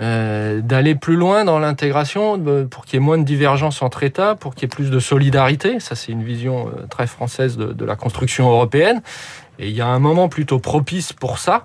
euh, 0.00 0.60
d'aller 0.60 0.96
plus 0.96 1.14
loin 1.14 1.44
dans 1.44 1.60
l'intégration 1.60 2.40
pour 2.68 2.84
qu'il 2.84 2.94
y 2.94 2.96
ait 2.96 3.04
moins 3.04 3.18
de 3.18 3.22
divergences 3.22 3.80
entre 3.80 4.02
États, 4.02 4.34
pour 4.34 4.54
qu'il 4.54 4.62
y 4.62 4.66
ait 4.66 4.68
plus 4.68 4.90
de 4.90 4.98
solidarité. 4.98 5.78
Ça, 5.78 5.94
c'est 5.94 6.10
une 6.10 6.24
vision 6.24 6.66
euh, 6.68 6.86
très 6.90 7.06
française 7.06 7.56
de, 7.56 7.84
la 7.84 7.94
construction 7.94 8.50
européenne. 8.50 9.02
Et 9.60 9.68
il 9.68 9.76
y 9.76 9.80
a 9.80 9.86
un 9.86 10.00
moment 10.00 10.28
plutôt 10.28 10.58
propice 10.58 11.12
pour 11.12 11.38
ça. 11.38 11.64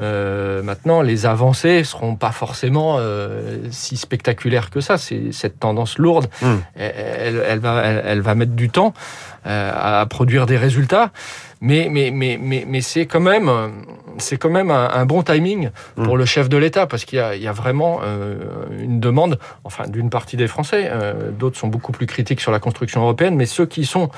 Euh, 0.00 0.62
maintenant, 0.62 1.02
les 1.02 1.26
avancées 1.26 1.84
seront 1.84 2.16
pas 2.16 2.32
forcément 2.32 2.96
euh, 2.98 3.58
si 3.70 3.96
spectaculaires 3.96 4.70
que 4.70 4.80
ça. 4.80 4.98
C'est 4.98 5.32
cette 5.32 5.60
tendance 5.60 5.98
lourde. 5.98 6.28
Mmh. 6.42 6.46
Elle, 6.76 7.42
elle, 7.46 7.58
va, 7.58 7.82
elle, 7.84 8.02
elle, 8.06 8.20
va 8.20 8.34
mettre 8.34 8.52
du 8.52 8.70
temps 8.70 8.94
euh, 9.46 9.72
à 9.74 10.06
produire 10.06 10.46
des 10.46 10.56
résultats, 10.56 11.10
mais 11.60 11.88
mais 11.90 12.10
mais 12.10 12.38
mais, 12.40 12.64
mais 12.66 12.80
c'est 12.80 13.06
quand 13.06 13.20
même 13.20 13.50
c'est 14.18 14.36
quand 14.36 14.50
même 14.50 14.70
un, 14.70 14.88
un, 14.90 15.06
bon 15.06 15.22
timing 15.22 15.70
pour 15.96 16.14
mmh. 16.14 16.18
le 16.18 16.24
chef 16.24 16.48
de 16.48 16.56
l'État 16.56 16.86
parce 16.86 17.04
qu'il 17.04 17.18
y, 17.18 17.38
y, 17.40 17.48
a 17.48 17.52
vraiment 17.52 18.00
euh, 18.02 18.36
une 18.78 19.00
demande, 19.00 19.38
enfin 19.64 19.86
d'une 19.86 20.10
partie 20.10 20.36
des 20.36 20.46
Français. 20.46 20.88
Euh, 20.90 21.30
D'autres 21.30 21.58
sont 21.58 21.68
beaucoup 21.68 21.92
plus 21.92 22.06
critiques 22.06 22.40
sur 22.40 22.52
la 22.52 22.60
construction 22.60 23.02
européenne, 23.02 23.36
mais 23.36 23.46
ceux 23.46 23.66
qui 23.66 23.84
sont 23.84 24.10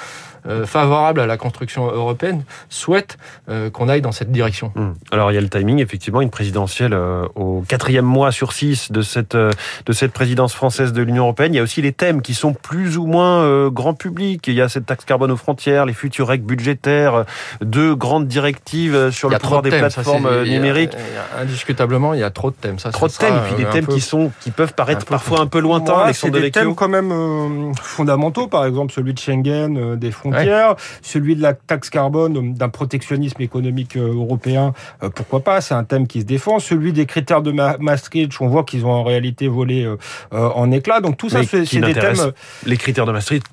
euh, 0.47 0.67
favorables 0.67 1.21
à 1.21 1.27
la 1.27 1.37
construction 1.37 1.87
européenne 1.87 2.45
souhaitent 2.69 3.19
euh, 3.49 3.71
qu'on 3.71 3.89
aille 3.89 4.01
dans 4.01 4.13
cette 4.13 4.31
direction. 4.31 4.73
Mmh. 4.75 4.91
Alors 5.11 5.31
il 5.33 5.35
y 5.35 5.39
a 5.39 5.41
le 5.41 5.49
timing, 5.49 5.81
effectivement, 5.81 6.21
une 6.21 6.31
présidentielle 6.31 6.93
euh, 6.93 7.27
au 7.35 7.65
quatrième 7.67 8.05
mois 8.05 8.33
sur 8.33 8.53
six 8.53 8.93
de 8.93 9.03
cette 9.03 9.37
de 9.37 9.93
cette 9.93 10.13
présidence 10.13 10.55
française 10.55 10.93
de 10.93 11.03
l'Union 11.03 11.25
européenne. 11.25 11.55
Il 11.55 11.57
y 11.57 11.61
a 11.61 11.63
aussi 11.63 11.83
les 11.83 11.93
thèmes 11.93 12.23
qui 12.23 12.35
sont 12.35 12.53
plus 12.53 12.97
ou 12.97 13.07
moins 13.07 13.69
grand 13.71 13.95
public. 13.95 14.47
Il 14.47 14.55
y 14.55 14.61
a 14.61 14.69
cette 14.69 14.87
taxe 14.87 15.05
carbone 15.05 15.31
aux 15.31 15.37
frontières, 15.37 15.87
les 15.87 15.93
futures 15.93 16.29
règles 16.29 16.47
budgétaires, 16.47 17.25
deux 17.61 17.95
grandes 17.95 18.27
directives 18.27 19.11
sur 19.11 19.29
le 19.29 19.39
pouvoir 19.39 19.63
des 19.63 19.71
thèmes, 19.71 19.81
plateformes 19.81 20.29
ça, 20.29 20.45
numériques. 20.45 20.93
Il 20.95 21.15
y 21.15 21.19
a, 21.19 21.43
indiscutablement, 21.43 22.15
il 22.15 22.21
y 22.21 22.25
a 22.25 22.31
trop 22.31 22.51
de 22.51 22.57
thèmes. 22.57 22.79
Ça, 22.79 22.91
trop 22.91 23.09
de 23.09 23.13
thèmes, 23.13 23.35
et 23.35 23.55
puis 23.55 23.65
des 23.65 23.71
thèmes 23.71 23.87
peu, 23.87 23.95
qui 23.95 24.01
sont 24.01 24.31
qui 24.41 24.51
peuvent 24.51 24.75
paraître 24.75 25.07
parfois 25.07 25.41
un 25.41 25.47
peu 25.47 25.61
lointains. 25.61 26.07
Ouais, 26.07 26.13
c'est 26.13 26.31
des 26.31 26.51
thèmes 26.51 26.75
quand 26.75 26.89
même 26.89 27.13
euh, 27.13 27.73
fondamentaux, 27.81 28.47
par 28.47 28.65
exemple 28.65 28.93
celui 28.93 29.15
de 29.15 29.19
Schengen, 29.19 29.77
euh, 29.77 29.97
des 29.97 30.11
frontières, 30.37 30.71
ouais. 30.71 30.77
celui 31.03 31.37
de 31.37 31.43
la 31.43 31.55
taxe 31.55 31.91
carbone, 31.91 32.55
d'un 32.55 32.69
protectionnisme 32.69 33.41
économique 33.43 33.97
euh, 33.97 34.15
européen, 34.15 34.73
pourquoi 35.15 35.41
pas, 35.41 35.61
c'est 35.61 35.75
un 35.75 35.85
thème 35.85 36.07
qui 36.07 36.21
se 36.21 36.27
défend. 36.27 36.59
Celui 36.59 36.93
des 36.93 37.07
critères 37.07 37.43
de 37.43 37.53
Ma 37.53 37.77
Maastricht, 37.79 38.41
on 38.41 38.49
voit 38.49 38.65
qu'ils 38.65 38.85
ont 38.85 38.91
en 38.91 39.05
réalité 39.05 39.49
volé 39.49 39.89
en 40.33 40.71
éclat. 40.71 41.01
Donc 41.01 41.17
tout 41.17 41.29
ça, 41.29 41.43
c'est 41.45 41.81
des 41.81 41.95
thèmes. 41.95 42.33
Les 42.65 42.77
critères 42.77 43.07
de 43.07 43.13
Maastricht 43.13 43.47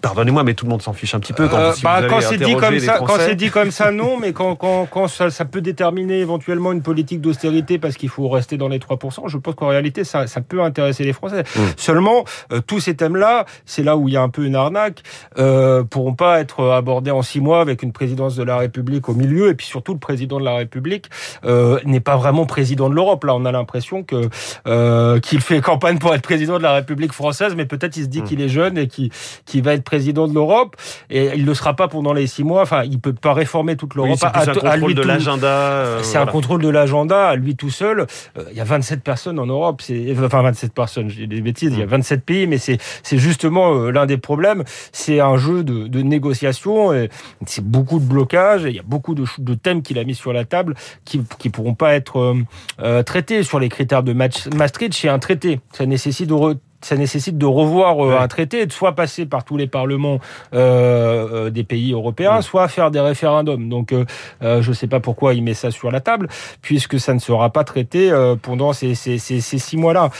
Pardonnez-moi, 0.00 0.44
mais 0.44 0.54
tout 0.54 0.64
le 0.64 0.70
monde 0.70 0.82
s'en 0.82 0.92
fiche 0.92 1.14
un 1.14 1.20
petit 1.20 1.32
peu 1.32 1.46
quand, 1.48 1.58
euh, 1.58 1.72
si 1.72 1.82
bah, 1.82 2.02
quand 2.08 2.20
c'est 2.20 2.38
dit 2.38 2.56
comme 2.56 2.78
ça. 2.78 2.98
Quand 2.98 3.18
c'est 3.18 3.34
dit 3.34 3.50
comme 3.50 3.70
ça, 3.70 3.90
non, 3.90 4.18
mais 4.18 4.32
quand, 4.32 4.56
quand, 4.56 4.86
quand 4.86 5.08
ça, 5.08 5.30
ça, 5.30 5.44
peut 5.44 5.60
déterminer 5.60 6.20
éventuellement 6.20 6.72
une 6.72 6.82
politique 6.82 7.20
d'austérité 7.20 7.78
parce 7.78 7.96
qu'il 7.96 8.08
faut 8.08 8.28
rester 8.28 8.56
dans 8.56 8.68
les 8.68 8.78
3%, 8.78 9.28
je 9.28 9.36
pense 9.36 9.54
qu'en 9.54 9.68
réalité, 9.68 10.04
ça, 10.04 10.26
ça 10.26 10.40
peut 10.40 10.62
intéresser 10.62 11.04
les 11.04 11.12
Français. 11.12 11.42
Mmh. 11.42 11.60
Seulement, 11.76 12.24
euh, 12.52 12.60
tous 12.66 12.80
ces 12.80 12.94
thèmes-là, 12.94 13.44
c'est 13.66 13.82
là 13.82 13.96
où 13.96 14.08
il 14.08 14.14
y 14.14 14.16
a 14.16 14.22
un 14.22 14.30
peu 14.30 14.44
une 14.44 14.56
arnaque, 14.56 15.02
euh, 15.38 15.84
pourront 15.84 16.14
pas 16.14 16.40
être 16.40 16.64
abordés 16.70 17.10
en 17.10 17.22
six 17.22 17.40
mois 17.40 17.60
avec 17.60 17.82
une 17.82 17.92
présidence 17.92 18.36
de 18.36 18.42
la 18.42 18.56
République 18.56 19.08
au 19.08 19.14
milieu, 19.14 19.50
et 19.50 19.54
puis 19.54 19.66
surtout 19.66 19.92
le 19.92 19.98
président 19.98 20.38
de 20.38 20.44
la 20.44 20.54
République 20.54 21.10
euh, 21.44 21.78
n'est 21.84 22.00
pas 22.00 22.16
vraiment 22.16 22.46
président 22.46 22.88
de 22.88 22.94
l'Europe. 22.94 23.24
Là, 23.24 23.34
on 23.34 23.44
a 23.44 23.52
l'impression 23.52 24.02
que 24.02 24.28
euh, 24.66 25.20
qu'il 25.20 25.40
fait 25.40 25.60
campagne 25.60 25.98
pour 25.98 26.14
être 26.14 26.22
président 26.22 26.58
de 26.58 26.62
la 26.62 26.72
République 26.72 27.12
française, 27.12 27.54
mais 27.54 27.66
peut-être 27.66 27.96
il 27.96 28.04
se 28.04 28.08
dit 28.08 28.22
mmh. 28.22 28.24
qu'il 28.24 28.40
est 28.40 28.48
jeune 28.48 28.78
et 28.78 28.88
qu'il 28.88 29.10
qui 29.44 29.60
va 29.60 29.73
va 29.74 29.78
être 29.78 29.84
président 29.84 30.28
de 30.28 30.34
l'Europe 30.34 30.76
et 31.10 31.30
il 31.34 31.44
ne 31.44 31.54
sera 31.54 31.74
pas 31.74 31.88
pendant 31.88 32.12
les 32.12 32.26
six 32.26 32.44
mois. 32.44 32.62
Enfin, 32.62 32.84
il 32.84 32.98
peut 33.00 33.12
pas 33.12 33.32
réformer 33.32 33.76
toute 33.76 33.94
l'Europe. 33.94 34.18
c'est 34.18 34.26
un 34.26 34.54
contrôle 34.54 34.94
de 34.94 35.02
l'agenda. 35.02 35.98
c'est 36.02 36.18
un 36.18 36.26
contrôle 36.26 36.62
de 36.62 36.68
l'agenda 36.68 37.28
à 37.28 37.36
lui 37.36 37.56
tout 37.56 37.70
seul. 37.70 38.06
il 38.50 38.56
y 38.56 38.60
a 38.60 38.64
27 38.64 39.02
personnes 39.02 39.38
en 39.38 39.46
Europe. 39.46 39.82
C'est 39.82 40.14
enfin 40.18 40.42
27 40.42 40.72
personnes. 40.72 41.08
J'ai 41.08 41.26
des 41.26 41.40
bêtises. 41.40 41.72
Il 41.72 41.78
y 41.78 41.82
a 41.82 41.86
27 41.86 42.18
mm. 42.18 42.22
pays, 42.22 42.46
mais 42.46 42.58
c'est 42.58 42.78
c'est 43.02 43.18
justement 43.18 43.90
l'un 43.90 44.06
des 44.06 44.18
problèmes. 44.18 44.64
C'est 44.92 45.20
un 45.20 45.36
jeu 45.36 45.64
de, 45.64 45.86
de 45.86 46.02
négociation. 46.02 46.90
C'est 47.46 47.64
beaucoup 47.64 47.98
de 47.98 48.04
blocages. 48.04 48.62
Il 48.64 48.74
y 48.74 48.78
a 48.78 48.84
beaucoup 48.84 49.14
de, 49.14 49.24
de 49.38 49.54
thèmes 49.54 49.82
qu'il 49.82 49.98
a 49.98 50.04
mis 50.04 50.14
sur 50.14 50.32
la 50.32 50.44
table 50.44 50.74
qui 51.04 51.22
qui 51.38 51.50
pourront 51.50 51.74
pas 51.74 51.94
être 51.94 52.34
traités 53.04 53.42
sur 53.42 53.58
les 53.58 53.68
critères 53.68 54.02
de 54.02 54.12
Maastricht. 54.12 54.94
C'est 54.94 55.08
un 55.08 55.18
traité. 55.18 55.60
Ça 55.72 55.86
nécessite 55.86 56.28
de 56.28 56.34
ça 56.84 56.96
nécessite 56.96 57.38
de 57.38 57.46
revoir 57.46 58.04
euh, 58.04 58.18
un 58.18 58.28
traité, 58.28 58.66
de 58.66 58.72
soit 58.72 58.92
passer 58.92 59.24
par 59.24 59.44
tous 59.44 59.56
les 59.56 59.66
parlements 59.66 60.20
euh, 60.52 61.46
euh 61.46 61.50
des 61.50 61.64
pays 61.64 61.92
européens, 61.92 62.42
soit 62.42 62.68
faire 62.68 62.90
des 62.90 63.00
référendums. 63.00 63.68
Donc, 63.68 63.92
euh, 63.92 64.04
je 64.42 64.68
ne 64.68 64.74
sais 64.74 64.86
pas 64.86 65.00
pourquoi 65.00 65.34
il 65.34 65.42
met 65.42 65.54
ça 65.54 65.70
sur 65.70 65.90
la 65.90 66.00
table, 66.00 66.28
puisque 66.60 67.00
ça 67.00 67.14
ne 67.14 67.18
sera 67.18 67.50
pas 67.50 67.64
traité 67.64 68.12
pendant 68.42 68.72
ces, 68.72 68.94
ces, 68.94 69.18
ces, 69.18 69.40
ces 69.40 69.58
six 69.58 69.76
mois-là. 69.76 70.10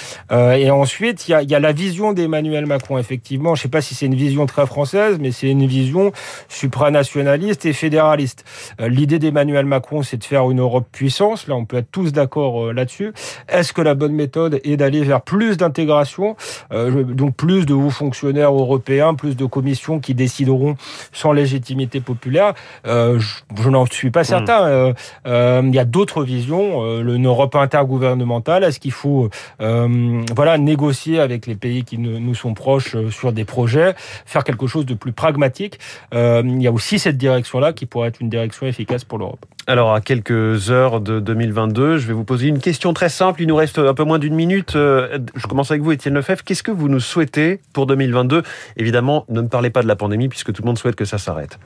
et 0.56 0.70
ensuite, 0.70 1.28
il 1.28 1.32
y 1.32 1.34
a, 1.34 1.42
y 1.42 1.54
a, 1.54 1.60
la 1.60 1.72
vision 1.72 2.12
d'Emmanuel 2.12 2.66
Macron. 2.66 2.98
Effectivement, 2.98 3.54
je 3.54 3.60
ne 3.60 3.62
sais 3.64 3.68
pas 3.68 3.80
si 3.80 3.94
c'est 3.94 4.06
une 4.06 4.14
vision 4.14 4.46
très 4.46 4.66
française, 4.66 5.18
mais 5.20 5.32
c'est 5.32 5.50
une 5.50 5.66
vision 5.66 6.12
supranationaliste 6.48 7.66
et 7.66 7.72
fédéraliste. 7.72 8.44
L'idée 8.78 9.18
d'Emmanuel 9.18 9.66
Macron, 9.66 10.02
c'est 10.02 10.16
de 10.16 10.24
faire 10.24 10.50
une 10.50 10.60
Europe 10.60 10.86
puissance. 10.92 11.46
Là, 11.48 11.56
on 11.56 11.64
peut 11.64 11.78
être 11.78 11.90
tous 11.90 12.12
d'accord 12.12 12.72
là-dessus. 12.72 13.12
Est-ce 13.48 13.72
que 13.72 13.82
la 13.82 13.94
bonne 13.94 14.14
méthode 14.14 14.60
est 14.64 14.76
d'aller 14.76 15.02
vers 15.02 15.22
plus 15.22 15.56
d'intégration? 15.56 16.36
euh, 16.53 16.53
donc 16.70 17.34
plus 17.36 17.66
de 17.66 17.74
hauts 17.74 17.90
fonctionnaires 17.90 18.52
européens, 18.52 19.14
plus 19.14 19.36
de 19.36 19.44
commissions 19.44 20.00
qui 20.00 20.14
décideront 20.14 20.76
sans 21.12 21.32
légitimité 21.32 22.00
populaire. 22.00 22.54
Euh, 22.86 23.18
je, 23.56 23.68
n'en 23.68 23.86
suis 23.86 24.10
pas 24.10 24.24
certain. 24.24 24.90
Hmm. 24.90 24.94
Euh, 25.26 25.62
il 25.64 25.74
y 25.74 25.78
a 25.78 25.84
d'autres 25.84 26.24
visions. 26.24 27.00
une 27.00 27.26
Europe 27.26 27.54
intergouvernementale. 27.56 28.64
Est-ce 28.64 28.80
qu'il 28.80 28.92
faut 28.92 29.30
voilà 29.58 30.58
négocier 30.58 31.20
avec 31.20 31.46
les 31.46 31.54
pays 31.54 31.84
qui 31.84 31.98
nous 31.98 32.34
sont 32.34 32.54
proches 32.54 32.96
sur 33.10 33.32
des 33.32 33.44
projets, 33.44 33.94
faire 34.26 34.44
quelque 34.44 34.66
chose 34.66 34.86
de 34.86 34.94
plus 34.94 35.12
pragmatique? 35.12 35.78
Il 36.12 36.62
y 36.62 36.66
a 36.66 36.72
aussi 36.72 36.98
cette 36.98 37.16
direction-là 37.16 37.72
qui 37.72 37.86
pourrait 37.86 38.08
être 38.08 38.20
une 38.20 38.30
direction 38.30 38.66
efficace 38.66 39.04
pour 39.04 39.18
l'Europe. 39.18 39.44
Alors, 39.66 39.94
à 39.94 40.02
quelques 40.02 40.70
heures 40.70 41.00
de 41.00 41.20
2022, 41.20 41.96
je 41.96 42.06
vais 42.06 42.12
vous 42.12 42.24
poser 42.24 42.48
une 42.48 42.58
question 42.58 42.92
très 42.92 43.08
simple. 43.08 43.40
Il 43.40 43.48
nous 43.48 43.56
reste 43.56 43.78
un 43.78 43.94
peu 43.94 44.04
moins 44.04 44.18
d'une 44.18 44.34
minute. 44.34 44.72
Je 44.74 45.46
commence 45.48 45.70
avec 45.70 45.82
vous, 45.82 45.92
Étienne 45.92 46.14
Lefebvre. 46.14 46.33
Qu'est-ce 46.42 46.62
que 46.62 46.70
vous 46.70 46.88
nous 46.88 47.00
souhaitez 47.00 47.60
pour 47.72 47.86
2022 47.86 48.42
Évidemment, 48.76 49.24
ne 49.28 49.42
me 49.42 49.48
parlez 49.48 49.70
pas 49.70 49.82
de 49.82 49.88
la 49.88 49.96
pandémie 49.96 50.28
puisque 50.28 50.52
tout 50.52 50.62
le 50.62 50.66
monde 50.66 50.78
souhaite 50.78 50.96
que 50.96 51.04
ça 51.04 51.18
s'arrête. 51.18 51.58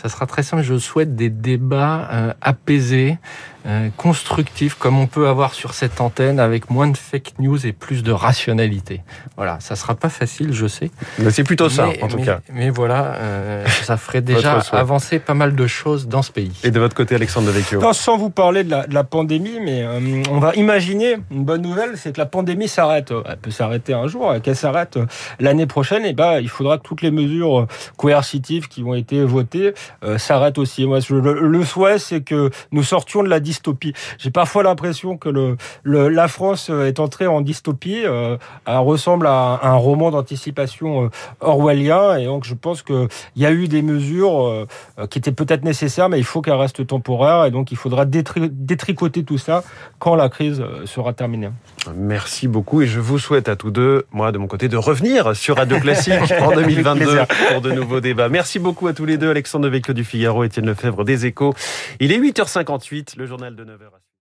Ça 0.00 0.08
sera 0.08 0.26
très 0.26 0.44
simple. 0.44 0.62
Je 0.62 0.78
souhaite 0.78 1.16
des 1.16 1.28
débats 1.28 2.08
euh, 2.12 2.32
apaisés, 2.40 3.18
euh, 3.66 3.88
constructif 3.96 4.76
comme 4.76 4.96
on 4.96 5.08
peut 5.08 5.26
avoir 5.26 5.52
sur 5.52 5.74
cette 5.74 6.00
antenne 6.00 6.38
avec 6.38 6.70
moins 6.70 6.86
de 6.86 6.96
fake 6.96 7.34
news 7.40 7.66
et 7.66 7.72
plus 7.72 8.04
de 8.04 8.12
rationalité. 8.12 9.02
Voilà, 9.36 9.58
ça 9.58 9.74
sera 9.74 9.96
pas 9.96 10.08
facile, 10.08 10.52
je 10.52 10.68
sais. 10.68 10.92
Mais 11.18 11.30
c'est 11.30 11.42
plutôt 11.42 11.68
ça, 11.68 11.88
en 12.00 12.06
tout 12.06 12.22
cas. 12.22 12.40
Mais 12.54 12.70
voilà, 12.70 13.16
euh, 13.16 13.66
ça 13.82 13.96
ferait 13.96 14.20
déjà 14.22 14.60
avancer 14.72 15.18
pas 15.18 15.34
mal 15.34 15.56
de 15.56 15.66
choses 15.66 16.06
dans 16.06 16.22
ce 16.22 16.30
pays. 16.30 16.52
Et 16.62 16.70
de 16.70 16.78
votre 16.78 16.94
côté, 16.94 17.16
Alexandre 17.16 17.48
Devecchio? 17.48 17.80
Non, 17.80 17.92
Sans 17.92 18.16
vous 18.16 18.30
parler 18.30 18.62
de 18.62 18.70
la, 18.70 18.86
de 18.86 18.94
la 18.94 19.04
pandémie, 19.04 19.58
mais 19.60 19.82
euh, 19.82 20.22
on 20.30 20.38
va 20.38 20.54
imaginer 20.54 21.16
une 21.32 21.44
bonne 21.44 21.62
nouvelle, 21.62 21.96
c'est 21.96 22.12
que 22.12 22.20
la 22.20 22.26
pandémie 22.26 22.68
s'arrête. 22.68 23.12
Elle 23.28 23.36
peut 23.38 23.50
s'arrêter 23.50 23.92
un 23.92 24.06
jour, 24.06 24.32
qu'elle 24.42 24.56
s'arrête 24.56 24.98
l'année 25.40 25.66
prochaine. 25.66 26.06
Et 26.06 26.12
ben, 26.12 26.38
il 26.40 26.48
faudra 26.48 26.78
que 26.78 26.84
toutes 26.84 27.02
les 27.02 27.10
mesures 27.10 27.66
coercitives 27.96 28.68
qui 28.68 28.84
ont 28.84 28.94
été 28.94 29.24
votées 29.24 29.74
s'arrêtent 30.16 30.58
aussi. 30.58 30.86
Moi, 30.86 30.98
le, 31.10 31.64
souhait, 31.64 31.98
c'est 31.98 32.20
que 32.20 32.50
nous 32.72 32.82
sortions 32.82 33.22
de 33.22 33.28
la 33.28 33.40
dystopie. 33.40 33.92
J'ai 34.18 34.30
parfois 34.30 34.62
l'impression 34.62 35.16
que 35.16 35.56
la 35.84 36.28
France 36.28 36.70
est 36.70 37.00
entrée 37.00 37.26
en 37.26 37.40
dystopie. 37.40 38.02
Euh, 38.04 38.36
elle 38.66 38.76
ressemble 38.78 39.26
à 39.26 39.60
un 39.62 39.74
roman 39.74 40.10
d'anticipation 40.10 41.04
euh, 41.04 41.08
orwellien. 41.40 42.16
Et 42.16 42.24
donc, 42.24 42.44
je 42.44 42.54
pense 42.54 42.82
qu'il 42.82 43.08
y 43.36 43.46
a 43.46 43.52
eu 43.52 43.68
des 43.68 43.82
mesures 43.82 44.46
euh, 44.46 44.66
qui 45.10 45.18
étaient 45.18 45.32
peut-être 45.32 45.64
nécessaires, 45.64 46.08
mais 46.08 46.18
il 46.18 46.24
faut 46.24 46.42
qu'elles 46.42 46.54
restent 46.54 46.86
temporaires. 46.86 47.44
Et 47.46 47.50
donc, 47.50 47.72
il 47.72 47.76
faudra 47.76 48.04
détricoter 48.04 49.24
tout 49.24 49.38
ça 49.38 49.62
quand 49.98 50.14
la 50.14 50.28
crise 50.28 50.62
sera 50.84 51.12
terminée. 51.12 51.50
Merci 51.96 52.48
beaucoup 52.48 52.82
et 52.82 52.86
je 52.86 53.00
vous 53.00 53.18
souhaite 53.18 53.48
à 53.48 53.56
tous 53.56 53.70
deux, 53.70 54.06
moi 54.12 54.32
de 54.32 54.38
mon 54.38 54.46
côté, 54.46 54.68
de 54.68 54.76
revenir 54.76 55.36
sur 55.36 55.56
Radio 55.56 55.78
Classique 55.78 56.14
en 56.40 56.52
2022 56.52 57.20
pour 57.50 57.60
de 57.60 57.70
nouveaux 57.70 58.00
débats. 58.00 58.28
Merci 58.28 58.58
beaucoup 58.58 58.86
à 58.88 58.92
tous 58.92 59.04
les 59.04 59.18
deux, 59.18 59.30
Alexandre 59.30 59.64
Devecchio 59.64 59.94
du 59.94 60.04
Figaro, 60.04 60.44
Étienne 60.44 60.66
Lefebvre 60.66 61.04
des 61.04 61.26
Échos. 61.26 61.54
Il 62.00 62.12
est 62.12 62.18
8h58, 62.18 63.16
le 63.16 63.26
journal 63.26 63.54
de 63.54 63.64
9h. 63.64 64.07